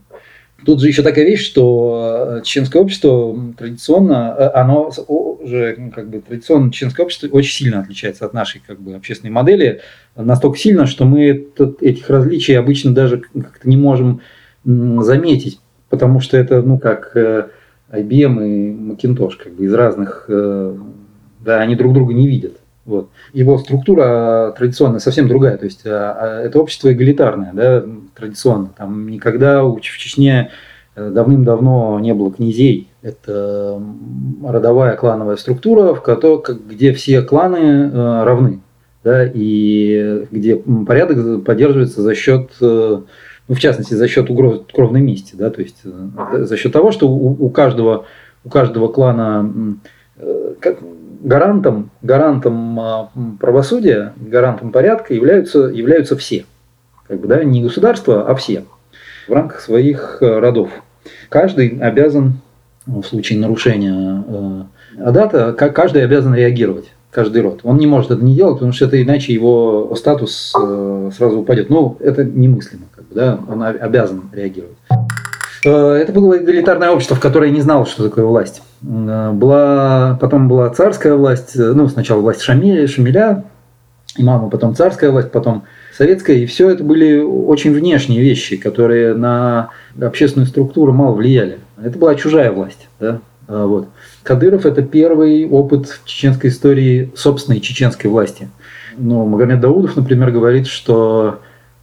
Тут 0.65 0.79
же 0.79 0.87
еще 0.87 1.03
такая 1.03 1.25
вещь, 1.25 1.45
что 1.45 2.37
э, 2.39 2.41
чеченское 2.45 2.81
общество 2.81 3.37
традиционно, 3.57 4.33
э, 4.37 4.47
оно 4.53 4.89
уже 5.09 5.91
как 5.93 6.09
бы 6.09 6.21
традиционно 6.21 6.71
чеченское 6.71 7.05
общество 7.05 7.27
очень 7.27 7.51
сильно 7.51 7.81
отличается 7.81 8.25
от 8.25 8.33
нашей 8.33 8.61
как 8.65 8.79
бы 8.79 8.93
общественной 8.93 9.31
модели, 9.31 9.81
настолько 10.15 10.57
сильно, 10.57 10.85
что 10.85 11.03
мы 11.03 11.47
этих 11.81 12.09
различий 12.09 12.57
обычно 12.57 12.93
даже 12.93 13.17
как-то 13.19 13.67
не 13.67 13.75
можем 13.75 14.21
заметить, 14.63 15.59
потому 15.89 16.21
что 16.21 16.37
это, 16.37 16.61
ну, 16.61 16.79
как 16.79 17.17
э, 17.17 17.49
IBM 17.91 18.47
и 18.47 18.71
Macintosh, 18.71 19.33
как 19.43 19.55
бы 19.55 19.65
из 19.65 19.73
разных, 19.73 20.25
да, 20.29 21.59
они 21.59 21.75
друг 21.75 21.93
друга 21.93 22.13
не 22.13 22.27
видят. 22.27 22.58
Вот. 22.89 23.09
Его 23.33 23.59
структура 23.59 24.51
традиционная 24.57 24.99
совсем 24.99 25.27
другая. 25.27 25.57
То 25.57 25.65
есть 25.65 25.85
а, 25.85 26.17
а, 26.19 26.41
это 26.41 26.59
общество 26.59 26.91
эгалитарное, 26.91 27.51
да, 27.53 27.85
традиционно. 28.15 28.71
Там 28.75 29.07
никогда 29.09 29.63
в 29.63 29.79
Чечне 29.79 30.49
э, 30.95 31.11
давным-давно 31.11 31.99
не 31.99 32.15
было 32.15 32.31
князей. 32.31 32.89
Это 33.03 33.79
родовая 34.43 34.95
клановая 34.95 35.35
структура, 35.35 35.93
в 35.93 36.01
которой, 36.01 36.41
где 36.67 36.91
все 36.91 37.21
кланы 37.21 37.91
э, 37.93 38.23
равны. 38.23 38.61
Да, 39.03 39.23
и 39.23 40.25
где 40.31 40.55
порядок 40.55 41.45
поддерживается 41.45 42.01
за 42.01 42.15
счет, 42.15 42.49
э, 42.59 43.01
ну, 43.47 43.55
в 43.55 43.59
частности, 43.59 43.93
за 43.93 44.07
счет 44.07 44.31
угроз 44.31 44.63
кровной 44.73 45.01
мести. 45.01 45.35
Да, 45.35 45.51
то 45.51 45.61
есть 45.61 45.83
за 45.83 46.57
счет 46.57 46.73
того, 46.73 46.91
что 46.91 47.07
у, 47.07 47.45
у, 47.45 47.49
каждого, 47.51 48.05
у 48.43 48.49
каждого 48.49 48.87
клана 48.87 49.77
как, 50.59 50.79
гарантом, 51.19 51.91
гарантом 52.01 52.79
а, 52.79 53.09
правосудия, 53.39 54.13
гарантом 54.17 54.71
порядка 54.71 55.13
являются, 55.13 55.59
являются 55.59 56.17
все. 56.17 56.45
Как 57.07 57.19
бы, 57.19 57.27
да, 57.27 57.43
не 57.43 57.61
государство, 57.61 58.27
а 58.27 58.35
все 58.35 58.63
в 59.29 59.33
рамках 59.33 59.61
своих 59.61 60.17
э, 60.21 60.39
родов. 60.39 60.69
Каждый 61.29 61.79
обязан 61.79 62.41
в 62.85 63.03
случае 63.03 63.39
нарушения 63.39 64.23
э, 64.27 64.63
адата, 65.03 65.53
каждый 65.53 66.03
обязан 66.03 66.33
реагировать 66.33 66.91
каждый 67.11 67.41
род. 67.41 67.61
Он 67.63 67.77
не 67.77 67.87
может 67.87 68.11
это 68.11 68.23
не 68.23 68.35
делать, 68.35 68.55
потому 68.55 68.71
что 68.71 68.85
это 68.85 69.01
иначе 69.01 69.33
его 69.33 69.93
статус 69.95 70.53
э, 70.59 71.11
сразу 71.15 71.39
упадет. 71.39 71.69
Ну, 71.69 71.97
это 71.99 72.23
немыслимо, 72.23 72.83
как 72.95 73.07
бы, 73.07 73.15
да, 73.15 73.39
он 73.47 73.63
обязан 73.63 74.29
реагировать. 74.31 74.77
Это 75.63 76.11
было 76.13 76.37
эгалитарное 76.37 76.91
общество, 76.91 77.15
в 77.15 77.19
которое 77.19 77.51
не 77.51 77.61
знало, 77.61 77.85
что 77.85 78.03
такое 78.03 78.25
власть. 78.25 78.61
Э, 78.81 79.31
была, 79.31 80.17
потом 80.19 80.47
была 80.47 80.69
царская 80.69 81.15
власть, 81.15 81.55
э, 81.55 81.73
ну, 81.73 81.87
сначала 81.87 82.21
власть 82.21 82.41
Шамиля, 82.41 82.87
Шамиля, 82.87 83.43
имама, 84.17 84.49
потом 84.49 84.75
царская 84.75 85.11
власть, 85.11 85.31
потом 85.31 85.63
советская. 85.95 86.37
И 86.37 86.45
все 86.45 86.69
это 86.69 86.83
были 86.83 87.19
очень 87.19 87.73
внешние 87.73 88.21
вещи, 88.21 88.57
которые 88.57 89.13
на 89.13 89.69
общественную 90.01 90.47
структуру 90.47 90.93
мало 90.93 91.15
влияли. 91.15 91.59
Это 91.81 91.97
была 91.97 92.15
чужая 92.15 92.51
власть. 92.51 92.87
Да? 92.99 93.19
А, 93.47 93.65
вот. 93.65 93.87
Кадыров– 94.23 94.65
это 94.67 94.81
первый 94.81 95.49
опыт 95.49 95.87
в 95.87 96.05
чеченской 96.05 96.49
истории 96.49 97.11
собственной 97.15 97.59
чеченской 97.59 98.09
власти. 98.09 98.49
Но 98.97 99.25
Магомед 99.25 99.59
Даудов, 99.59 99.95
например, 99.95 100.31
говорит, 100.31 100.67
что 100.67 101.39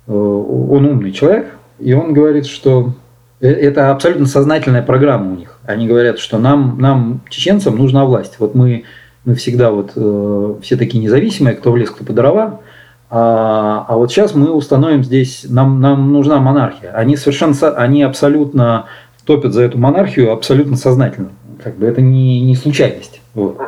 э, 0.06 0.12
он 0.12 0.84
умный 0.84 1.12
человек, 1.12 1.48
и 1.78 1.92
он 1.92 2.12
говорит, 2.12 2.46
что 2.46 2.94
это 3.40 3.90
абсолютно 3.90 4.26
сознательная 4.26 4.82
программа 4.82 5.32
у 5.32 5.36
них. 5.36 5.55
Они 5.66 5.86
говорят, 5.86 6.18
что 6.18 6.38
нам, 6.38 6.78
нам 6.78 7.20
чеченцам 7.28 7.76
нужна 7.76 8.04
власть. 8.04 8.36
Вот 8.38 8.54
мы, 8.54 8.84
мы 9.24 9.34
всегда 9.34 9.70
вот 9.70 9.92
э, 9.96 10.54
все 10.62 10.76
такие 10.76 11.02
независимые, 11.02 11.56
кто 11.56 11.72
в 11.72 11.76
лес, 11.76 11.90
кто 11.90 12.04
по 12.04 12.12
дрова. 12.12 12.60
А, 13.08 13.84
а 13.88 13.96
вот 13.96 14.10
сейчас 14.10 14.34
мы 14.34 14.52
установим 14.52 15.04
здесь, 15.04 15.46
нам, 15.48 15.80
нам 15.80 16.12
нужна 16.12 16.38
монархия. 16.40 16.90
Они 16.92 17.16
совершенно, 17.16 17.54
они 17.76 18.02
абсолютно 18.02 18.86
топят 19.24 19.52
за 19.52 19.62
эту 19.62 19.78
монархию 19.78 20.32
абсолютно 20.32 20.76
сознательно. 20.76 21.30
Как 21.62 21.76
бы 21.76 21.86
это 21.86 22.00
не, 22.00 22.40
не 22.40 22.54
случайность. 22.54 23.20
Вот. 23.34 23.58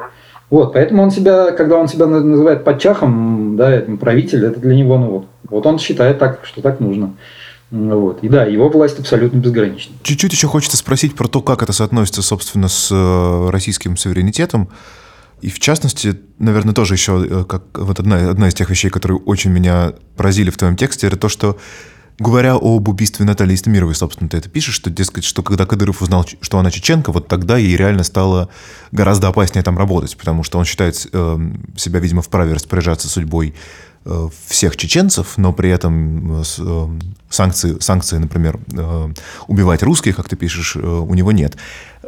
Вот, 0.50 0.72
поэтому 0.72 1.02
он 1.02 1.10
себя, 1.10 1.52
когда 1.52 1.76
он 1.76 1.88
себя 1.88 2.06
называет 2.06 2.64
подчахом, 2.64 3.56
да, 3.56 3.82
правитель, 4.00 4.46
это 4.46 4.58
для 4.58 4.74
него, 4.74 4.96
ну 4.96 5.06
вот, 5.10 5.26
вот 5.50 5.66
он 5.66 5.78
считает 5.78 6.18
так, 6.18 6.40
что 6.44 6.62
так 6.62 6.80
нужно. 6.80 7.12
Вот. 7.70 8.22
И 8.22 8.28
да, 8.28 8.44
его 8.44 8.68
власть 8.70 8.98
абсолютно 8.98 9.38
безгранична. 9.38 9.94
Чуть-чуть 10.02 10.32
еще 10.32 10.46
хочется 10.46 10.76
спросить 10.76 11.14
про 11.14 11.28
то, 11.28 11.42
как 11.42 11.62
это 11.62 11.72
соотносится, 11.72 12.22
собственно, 12.22 12.68
с 12.68 12.88
э, 12.90 13.50
российским 13.50 13.96
суверенитетом. 13.96 14.70
И 15.42 15.50
в 15.50 15.60
частности, 15.60 16.18
наверное, 16.38 16.74
тоже 16.74 16.94
еще 16.94 17.24
э, 17.28 17.44
как 17.44 17.64
вот 17.74 18.00
одна, 18.00 18.30
одна 18.30 18.48
из 18.48 18.54
тех 18.54 18.70
вещей, 18.70 18.90
которые 18.90 19.18
очень 19.18 19.50
меня 19.50 19.92
поразили 20.16 20.50
в 20.50 20.56
твоем 20.56 20.76
тексте, 20.76 21.06
это 21.06 21.16
то, 21.16 21.28
что 21.28 21.58
говоря 22.18 22.54
об 22.54 22.88
убийстве 22.88 23.24
Натальи 23.24 23.54
Истамировой, 23.54 23.94
собственно, 23.94 24.28
ты 24.28 24.38
это 24.38 24.48
пишешь, 24.48 24.74
что, 24.74 24.90
дескать, 24.90 25.24
что 25.24 25.42
когда 25.42 25.66
Кадыров 25.66 26.02
узнал, 26.02 26.26
что 26.40 26.58
она 26.58 26.70
чеченка, 26.70 27.12
вот 27.12 27.28
тогда 27.28 27.56
ей 27.56 27.76
реально 27.76 28.02
стало 28.02 28.48
гораздо 28.90 29.28
опаснее 29.28 29.62
там 29.62 29.78
работать, 29.78 30.16
потому 30.16 30.42
что 30.42 30.58
он 30.58 30.64
считает 30.64 31.06
э, 31.12 31.38
себя, 31.76 32.00
видимо, 32.00 32.22
вправе 32.22 32.54
распоряжаться 32.54 33.08
судьбой 33.08 33.54
всех 34.46 34.76
чеченцев, 34.76 35.34
но 35.36 35.52
при 35.52 35.70
этом 35.70 36.40
э, 36.40 36.44
э, 36.58 36.86
санкции, 37.30 37.78
санкции 37.80 38.16
например, 38.16 38.58
убивать 39.46 39.82
русских, 39.82 40.16
как 40.16 40.28
ты 40.28 40.36
пишешь, 40.36 40.76
у 40.76 41.14
него 41.14 41.32
нет. 41.32 41.56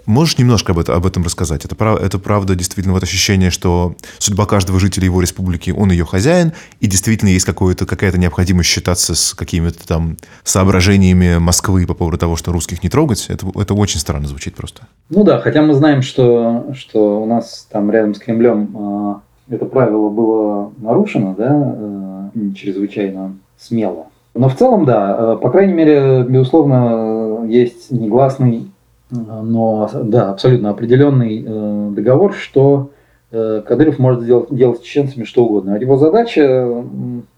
Можешь 0.07 0.39
немножко 0.39 0.73
об, 0.73 0.79
это, 0.79 0.95
об 0.95 1.05
этом 1.05 1.25
рассказать? 1.25 1.65
Это, 1.65 1.77
это 2.01 2.19
правда 2.19 2.55
действительно 2.55 2.95
вот 2.95 3.03
ощущение, 3.03 3.51
что 3.51 3.97
судьба 4.19 4.47
каждого 4.47 4.81
жителя 4.81 5.05
его 5.05 5.21
республики, 5.21 5.71
он 5.71 5.91
ее 5.91 6.07
хозяин, 6.07 6.53
и 6.81 6.87
действительно 6.87 7.29
есть 7.29 7.45
какая-то 7.45 8.19
необходимость 8.19 8.69
считаться 8.71 9.15
с 9.15 9.35
какими-то 9.35 9.87
там 9.87 10.17
соображениями 10.43 11.39
Москвы 11.39 11.87
по 11.87 11.95
поводу 11.95 12.17
того, 12.17 12.37
что 12.37 12.53
русских 12.53 12.83
не 12.83 12.89
трогать. 12.89 13.27
Это, 13.29 13.47
это 13.55 13.75
очень 13.75 14.01
странно 14.01 14.27
звучит 14.27 14.55
просто. 14.55 14.83
Ну 15.11 15.25
да, 15.25 15.39
хотя 15.41 15.63
мы 15.63 15.75
знаем, 15.75 16.03
что, 16.03 16.73
что 16.75 17.23
у 17.23 17.27
нас 17.27 17.67
там 17.71 17.91
рядом 17.91 18.15
с 18.15 18.19
Кремлем 18.19 19.23
это 19.51 19.67
правило 19.67 20.09
было 20.09 20.73
нарушено, 20.79 21.35
да, 21.37 22.31
э, 22.35 22.53
чрезвычайно 22.55 23.37
смело. 23.59 24.07
Но 24.35 24.49
в 24.49 24.57
целом, 24.57 24.85
да, 24.85 25.37
по 25.37 25.51
крайней 25.51 25.73
мере, 25.73 26.25
безусловно, 26.29 27.45
есть 27.49 27.91
негласный, 27.91 28.71
но 29.11 29.91
да, 29.93 30.31
абсолютно 30.31 30.71
определенный 30.71 31.93
договор, 31.93 32.33
что 32.33 32.91
Кадыров 33.31 33.99
может 33.99 34.25
делать, 34.25 34.47
делать 34.55 34.79
с 34.79 34.83
чеченцами 34.83 35.25
что 35.25 35.45
угодно. 35.45 35.77
Его 35.77 35.97
задача 35.97 36.85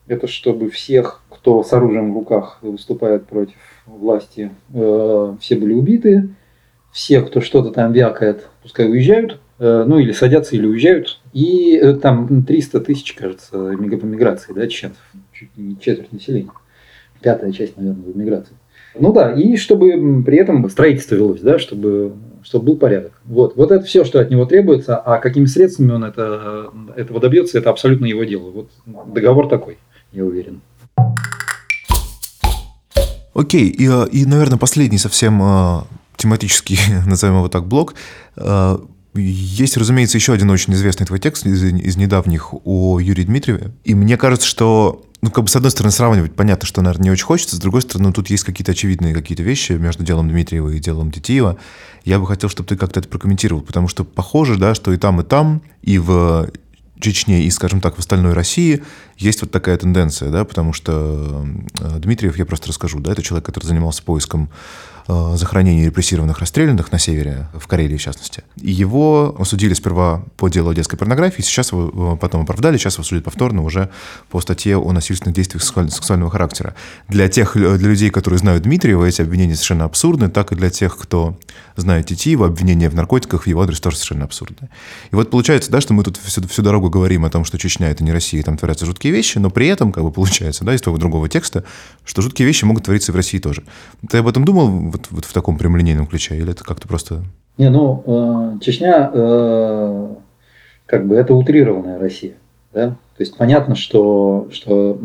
это 0.07 0.27
чтобы 0.27 0.69
всех, 0.69 1.23
кто 1.31 1.63
с 1.63 1.73
оружием 1.73 2.13
в 2.13 2.19
руках 2.19 2.59
выступает 2.61 3.27
против 3.27 3.57
власти, 3.87 4.51
все 4.71 5.57
были 5.57 5.73
убиты, 5.73 6.29
все, 6.93 7.23
кто 7.23 7.41
что-то 7.41 7.71
там 7.71 7.93
вякает, 7.93 8.49
пускай 8.63 8.89
уезжают, 8.89 9.33
э, 9.33 9.52
ну 9.63 9.99
или 9.99 10.11
садятся, 10.11 10.57
или 10.57 10.67
уезжают. 10.67 11.21
И 11.33 11.77
э, 11.77 11.95
там 11.95 12.45
300 12.45 12.81
тысяч, 12.81 13.13
кажется, 13.13 13.53
по 13.53 14.07
миграции, 14.07 14.53
да, 14.53 14.67
чеченцев, 14.67 15.01
чуть 15.33 15.51
не 15.57 15.79
четверть 15.79 16.13
населения. 16.13 16.51
Пятая 17.21 17.53
часть, 17.53 17.77
наверное, 17.77 18.13
миграции. 18.13 18.55
Ну 18.99 19.13
да, 19.13 19.33
и 19.33 19.57
чтобы 19.57 20.23
при 20.25 20.39
этом 20.39 20.69
строительство 20.69 21.15
велось, 21.15 21.41
да, 21.41 21.61
чтобы, 21.61 22.15
чтобы 22.43 22.67
был 22.67 22.77
порядок. 22.77 23.13
Вот, 23.25 23.55
вот 23.55 23.71
это 23.71 23.85
все, 23.85 24.05
что 24.05 24.21
от 24.21 24.31
него 24.31 24.47
требуется, 24.47 24.97
а 24.97 25.19
какими 25.19 25.47
средствами 25.47 25.93
он 25.93 26.05
это, 26.05 26.71
этого 26.97 27.21
добьется, 27.21 27.57
это 27.57 27.71
абсолютно 27.71 28.07
его 28.07 28.25
дело. 28.25 28.51
Вот 28.51 28.71
договор 29.15 29.49
такой, 29.49 29.79
я 30.11 30.25
уверен. 30.25 30.61
Окей, 33.33 33.69
и, 33.69 33.89
э, 33.89 34.09
и, 34.11 34.27
наверное, 34.27 34.59
последний 34.59 34.99
совсем 34.99 35.41
тематический, 36.17 36.79
назовем 37.07 37.37
его 37.37 37.49
так, 37.49 37.67
блок. 37.67 37.95
Есть, 39.15 39.77
разумеется, 39.77 40.17
еще 40.17 40.33
один 40.33 40.51
очень 40.51 40.73
известный 40.73 41.07
твой 41.07 41.19
текст 41.19 41.47
из, 41.47 41.63
из 41.63 41.97
недавних 41.97 42.55
о 42.65 42.99
Юрии 42.99 43.25
Дмитриеве. 43.25 43.73
И 43.85 43.95
мне 43.95 44.17
кажется, 44.17 44.47
что, 44.47 45.05
ну, 45.21 45.31
как 45.31 45.45
бы, 45.45 45.51
с 45.51 45.57
одной 45.57 45.71
стороны, 45.71 45.93
сравнивать 45.93 46.35
понятно, 46.35 46.67
что, 46.67 46.81
наверное, 46.81 47.05
не 47.05 47.11
очень 47.11 47.27
хочется, 47.27 47.57
с 47.57 47.59
другой 47.59 47.83
стороны, 47.83 48.09
ну, 48.09 48.13
тут 48.15 48.31
есть 48.31 48.45
какие-то 48.45 48.73
очевидные 48.73 49.13
какие-то 49.13 49.43
вещи 49.43 49.73
между 49.73 50.03
делом 50.03 50.31
Дмитриева 50.31 50.71
и 50.71 50.79
делом 50.79 51.11
Детиева. 51.11 51.59
Я 52.05 52.19
бы 52.19 52.27
хотел, 52.27 52.49
чтобы 52.49 52.69
ты 52.69 52.77
как-то 52.77 53.01
это 53.01 53.09
прокомментировал, 53.09 53.61
потому 53.61 53.87
что 53.87 54.05
похоже, 54.05 54.57
да, 54.57 54.75
что 54.75 54.93
и 54.93 54.97
там, 54.97 55.21
и 55.21 55.25
там, 55.25 55.63
и 55.83 55.99
в 55.99 56.51
Чечне 57.03 57.43
и, 57.43 57.51
скажем 57.51 57.81
так, 57.81 57.97
в 57.97 57.99
остальной 57.99 58.33
России 58.33 58.83
есть 59.23 59.43
вот 59.43 59.51
такая 59.51 59.77
тенденция, 59.77 60.31
да, 60.31 60.45
потому 60.45 60.73
что 60.73 61.47
э, 61.81 61.99
Дмитриев, 61.99 62.37
я 62.37 62.47
просто 62.47 62.69
расскажу, 62.69 62.99
да, 63.01 63.13
это 63.13 63.23
человек, 63.23 63.47
который 63.47 63.67
занимался 63.67 64.03
поиском 64.03 64.51
Э, 65.09 65.35
захоронений 65.37 65.87
репрессированных 65.87 66.39
расстрелянных 66.39 66.93
на 66.93 66.99
севере, 66.99 67.49
в 67.55 67.67
Карелии 67.67 67.97
в 67.97 68.01
частности. 68.01 68.45
И 68.57 68.71
его 68.71 69.35
осудили 69.37 69.75
сперва 69.75 70.25
по 70.37 70.49
делу 70.49 70.71
о 70.71 70.75
детской 70.75 70.97
порнографии, 70.97 71.43
сейчас 71.43 71.73
его 71.73 72.15
э, 72.15 72.17
потом 72.19 72.43
оправдали, 72.43 72.77
сейчас 72.77 72.95
его 72.95 73.05
судят 73.05 73.25
повторно 73.25 73.63
уже 73.63 73.91
по 74.31 74.41
статье 74.41 74.77
о 74.77 74.93
насильственных 74.93 75.35
действиях 75.35 75.65
сексуального 75.65 76.31
характера. 76.31 76.77
Для 77.09 77.29
тех, 77.29 77.55
для 77.55 77.77
людей, 77.77 78.11
которые 78.11 78.39
знают 78.39 78.63
Дмитриева, 78.63 79.05
эти 79.05 79.23
обвинения 79.23 79.55
совершенно 79.55 79.87
абсурдны, 79.87 80.31
так 80.31 80.53
и 80.53 80.55
для 80.55 80.71
тех, 80.71 80.97
кто 80.97 81.37
знает 81.75 82.07
Титиева, 82.07 82.47
обвинения 82.47 82.89
в 82.89 82.95
наркотиках 82.95 83.45
в 83.45 83.47
его 83.49 83.63
адрес 83.63 83.81
тоже 83.81 83.97
совершенно 83.97 84.25
абсурдны. 84.25 84.69
И 85.11 85.17
вот 85.17 85.31
получается, 85.31 85.73
да, 85.73 85.81
что 85.81 85.95
мы 85.95 86.05
тут 86.05 86.17
всю, 86.17 86.47
всю 86.47 86.63
дорогу 86.63 86.91
говорим 86.91 87.25
о 87.25 87.31
том, 87.31 87.45
что 87.45 87.59
Чечня— 87.59 87.89
это 87.91 88.05
не 88.05 88.13
Россия, 88.13 88.43
там 88.45 88.57
творятся 88.57 88.87
жуткие 88.87 89.12
вещи, 89.13 89.39
но 89.39 89.51
при 89.51 89.69
этом, 89.69 89.93
как 89.93 90.05
бы 90.05 90.11
получается, 90.11 90.65
да, 90.65 90.75
из 90.75 90.81
того 90.81 90.99
другого 90.99 91.29
текста, 91.29 91.65
что 92.05 92.23
жуткие 92.23 92.47
вещи 92.47 92.65
могут 92.65 92.85
твориться 92.85 93.13
в 93.13 93.17
России 93.17 93.39
тоже. 93.39 93.63
Ты 94.11 94.19
об 94.19 94.29
этом 94.29 94.45
думал 94.45 94.69
вот, 94.69 95.09
вот 95.11 95.25
в 95.25 95.33
таком 95.33 95.59
прямолинейном 95.59 96.07
ключе, 96.07 96.37
или 96.37 96.53
это 96.53 96.65
как-то 96.65 96.89
просто... 96.89 97.23
Не, 97.59 97.71
ну, 97.71 98.03
э, 98.07 98.59
Чечня, 98.61 99.11
э, 99.13 100.15
как 100.87 101.07
бы, 101.07 101.15
это 101.15 101.35
утрированная 101.35 101.99
Россия, 101.99 102.35
да? 102.73 102.97
То 103.17 103.21
есть 103.21 103.37
понятно, 103.37 103.77
что, 103.77 104.49
что 104.51 104.99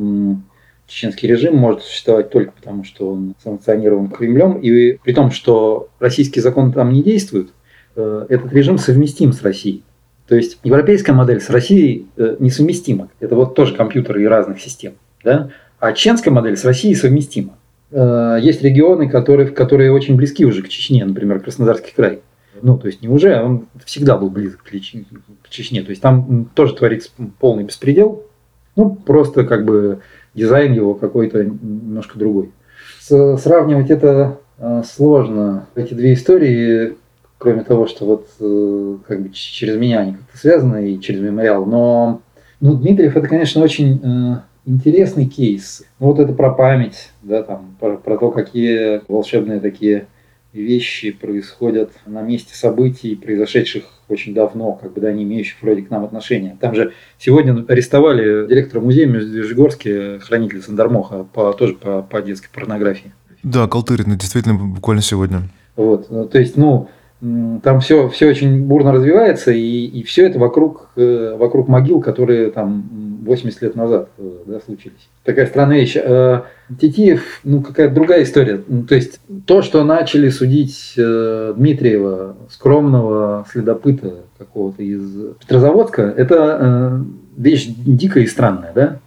чеченский 0.88 1.28
режим 1.28 1.58
может 1.58 1.84
существовать 1.84 2.30
только 2.30 2.52
потому, 2.54 2.84
что 2.84 3.12
он 3.12 3.36
санкционирован 3.43 4.10
Кремлем, 4.10 4.54
и 4.54 4.93
при 5.04 5.13
том, 5.13 5.32
что 5.32 5.89
российский 6.00 6.39
закон 6.39 6.72
там 6.72 6.91
не 6.93 7.04
действует, 7.04 7.50
э, 7.96 8.26
этот 8.30 8.52
режим 8.54 8.78
совместим 8.78 9.34
с 9.34 9.41
Россией. 9.41 9.84
То 10.28 10.36
есть 10.36 10.60
европейская 10.63 11.13
модель 11.13 11.40
с 11.40 11.50
Россией 11.50 12.08
э, 12.18 12.36
несовместима. 12.40 13.10
Это 13.20 13.36
вот 13.36 13.56
тоже 13.56 13.76
компьютеры 13.76 14.24
и 14.24 14.26
разных 14.26 14.60
систем. 14.60 14.94
Да? 15.24 15.50
А 15.80 15.94
чеченская 15.94 16.32
модель 16.32 16.58
с 16.58 16.66
Россией 16.66 16.96
совместима. 16.96 17.58
Э, 17.92 18.38
есть 18.42 18.62
регионы, 18.62 19.10
которые, 19.10 19.48
которые 19.48 19.92
очень 19.92 20.16
близки 20.16 20.46
уже 20.46 20.63
к 20.63 20.70
Чечне, 20.70 21.06
например, 21.06 21.40
Краснодарский 21.40 21.94
край. 21.96 22.20
Ну, 22.62 22.78
то 22.78 22.88
есть 22.88 23.02
не 23.02 23.08
уже, 23.08 23.40
он 23.42 23.68
всегда 23.86 24.18
был 24.18 24.30
близок 24.30 24.63
к 24.63 24.72
Чечне. 25.50 25.84
То 25.84 25.92
есть 25.92 26.02
там 26.02 26.50
тоже 26.56 26.76
творится 26.76 27.12
полный 27.40 27.63
беспредел. 27.63 28.24
Ну, 28.76 28.96
просто 28.96 29.46
как 29.46 29.66
бы 29.66 30.02
дизайн 30.34 30.74
его 30.74 30.94
какой-то 30.94 31.44
немножко 31.44 32.20
другой. 32.20 32.52
С, 33.00 33.38
сравнивать 33.38 33.90
это 33.90 34.40
э, 34.58 34.84
сложно. 34.86 35.68
Эти 35.76 35.94
две 35.94 36.13
истории, 36.13 36.96
кроме 37.38 37.63
того, 37.63 37.88
что 37.88 38.06
вот 38.06 38.28
э, 38.39 38.97
как 39.08 39.21
бы 39.21 39.30
через 39.30 39.78
меня 39.78 40.00
они 40.00 40.13
как-то 40.13 40.38
связаны 40.38 40.91
и 40.91 41.00
через 41.00 41.21
мемориал, 41.21 41.65
но 41.65 42.21
ну, 42.60 42.76
Дмитриев 42.76 43.15
это, 43.15 43.28
конечно, 43.28 43.62
очень 43.62 44.41
интересный 44.65 45.26
кейс. 45.26 45.84
Ну, 46.00 46.08
вот 46.08 46.19
это 46.19 46.34
про 46.34 46.52
память, 46.52 47.12
да, 47.23 47.43
там, 47.43 47.76
про, 47.80 47.97
про 47.97 48.17
то, 48.17 48.32
какие 48.32 49.02
волшебные 49.08 49.60
такие 49.60 50.08
вещи 50.54 51.12
происходят 51.12 51.91
на 52.06 52.21
месте 52.21 52.56
событий, 52.56 53.15
произошедших 53.15 53.84
очень 54.10 54.34
давно, 54.34 54.73
как 54.73 54.93
бы, 54.93 55.02
да, 55.02 55.12
не 55.12 55.23
имеющих 55.23 55.62
вроде 55.62 55.84
к 55.84 55.89
нам 55.89 56.04
отношения. 56.04 56.58
Там 56.60 56.73
же 56.73 56.93
сегодня 57.17 57.65
арестовали 57.67 58.47
директора 58.47 58.82
музея 58.82 59.08
в 59.08 60.19
хранителя 60.21 60.62
Сандармоха, 60.62 61.26
по, 61.26 61.54
тоже 61.54 61.76
по, 61.76 62.02
по 62.02 62.21
детской 62.21 62.50
порнографии. 62.54 63.13
Да, 63.43 63.67
Калтырина, 63.67 64.15
действительно, 64.15 64.56
буквально 64.56 65.02
сегодня. 65.02 65.43
Вот, 65.76 66.10
ну, 66.10 66.28
то 66.28 66.39
есть, 66.39 66.58
ну, 66.58 66.89
там 67.19 67.80
все, 67.80 68.10
все 68.10 68.30
очень 68.30 68.63
бурно 68.65 68.91
развивается, 68.91 69.51
и, 69.51 69.86
и 69.86 70.03
все 70.03 70.27
это 70.27 70.38
вокруг, 70.38 70.89
э, 70.95 71.36
вокруг 71.38 71.67
могил, 71.67 71.99
которые 71.99 72.51
там 72.51 72.88
80 73.25 73.62
лет 73.63 73.75
назад 73.75 74.10
э, 74.19 74.32
да, 74.45 74.60
случились. 74.60 75.10
Такая 75.23 75.47
странная 75.47 75.80
вещь. 75.80 75.95
Э, 75.95 76.41
Титиев, 76.80 77.39
ну, 77.43 77.62
какая-то 77.62 77.95
другая 77.95 78.21
история. 78.21 78.62
Ну, 78.67 78.84
то 78.84 78.93
есть, 78.93 79.19
то, 79.47 79.63
что 79.63 79.84
начали 79.84 80.30
судить 80.30 80.93
Дмитриева, 80.95 82.36
скромного 82.51 83.47
следопыта 83.51 84.17
какого-то 84.38 84.84
из 84.84 85.36
Петрозаводска, 85.39 86.03
это 86.03 87.03
вещь 87.36 87.67
дикая 87.67 88.25
и 88.25 88.27
странная, 88.27 88.73
да? 88.75 88.99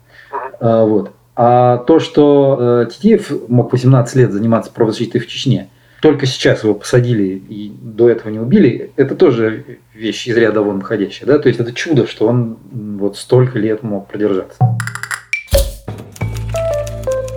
Вот. 0.84 1.12
А 1.36 1.78
то, 1.78 2.00
что 2.00 2.86
Титиев 2.90 3.30
мог 3.48 3.72
18 3.72 4.16
лет 4.16 4.32
заниматься 4.32 4.72
правозащитой 4.72 5.20
в 5.20 5.28
Чечне– 5.28 5.68
только 6.00 6.26
сейчас 6.26 6.64
его 6.64 6.74
посадили 6.74 7.42
и 7.48 7.70
до 7.80 8.08
этого 8.08 8.30
не 8.30 8.38
убили, 8.38 8.90
это 8.96 9.14
тоже 9.14 9.78
вещь 9.94 10.26
из 10.26 10.36
ряда 10.36 10.62
вон 10.62 10.80
выходящая. 10.80 11.26
Да? 11.26 11.38
То 11.38 11.48
есть 11.48 11.60
это 11.60 11.72
чудо, 11.72 12.06
что 12.06 12.26
он 12.26 12.56
вот 12.72 13.16
столько 13.16 13.58
лет 13.58 13.82
мог 13.82 14.08
продержаться. 14.08 14.58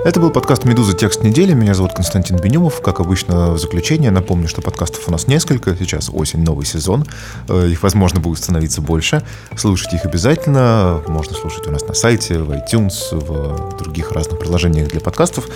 Это 0.05 0.19
был 0.19 0.31
подкаст 0.31 0.65
«Медуза. 0.65 0.91
Текст 0.91 1.23
недели». 1.23 1.53
Меня 1.53 1.73
зовут 1.73 1.93
Константин 1.93 2.35
Бенюмов. 2.35 2.81
Как 2.81 2.99
обычно, 2.99 3.51
в 3.53 3.57
заключение 3.57 4.11
напомню, 4.11 4.49
что 4.49 4.61
подкастов 4.61 5.07
у 5.07 5.11
нас 5.11 5.27
несколько. 5.27 5.77
Сейчас 5.77 6.09
осень, 6.11 6.43
новый 6.43 6.65
сезон. 6.65 7.05
Э, 7.47 7.69
их, 7.69 7.83
возможно, 7.83 8.19
будет 8.19 8.39
становиться 8.39 8.81
больше. 8.81 9.23
Слушайте 9.55 9.95
их 9.95 10.03
обязательно. 10.03 11.01
Можно 11.07 11.37
слушать 11.37 11.65
у 11.67 11.71
нас 11.71 11.87
на 11.87 11.93
сайте, 11.93 12.39
в 12.39 12.51
iTunes, 12.51 12.95
в 13.11 13.77
других 13.77 14.11
разных 14.11 14.39
приложениях 14.39 14.89
для 14.89 14.99
подкастов. 14.99 15.47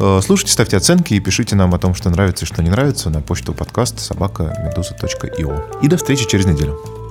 Э, 0.00 0.20
слушайте, 0.20 0.52
ставьте 0.52 0.76
оценки 0.76 1.14
и 1.14 1.20
пишите 1.20 1.54
нам 1.54 1.72
о 1.72 1.78
том, 1.78 1.94
что 1.94 2.10
нравится 2.10 2.44
и 2.44 2.48
что 2.48 2.60
не 2.60 2.70
нравится 2.70 3.08
на 3.08 3.20
почту 3.20 3.52
подкаст 3.52 4.00
собака 4.00 4.52
медуза.io. 4.66 5.80
И 5.80 5.86
до 5.86 5.96
встречи 5.96 6.26
через 6.26 6.46
неделю. 6.46 7.01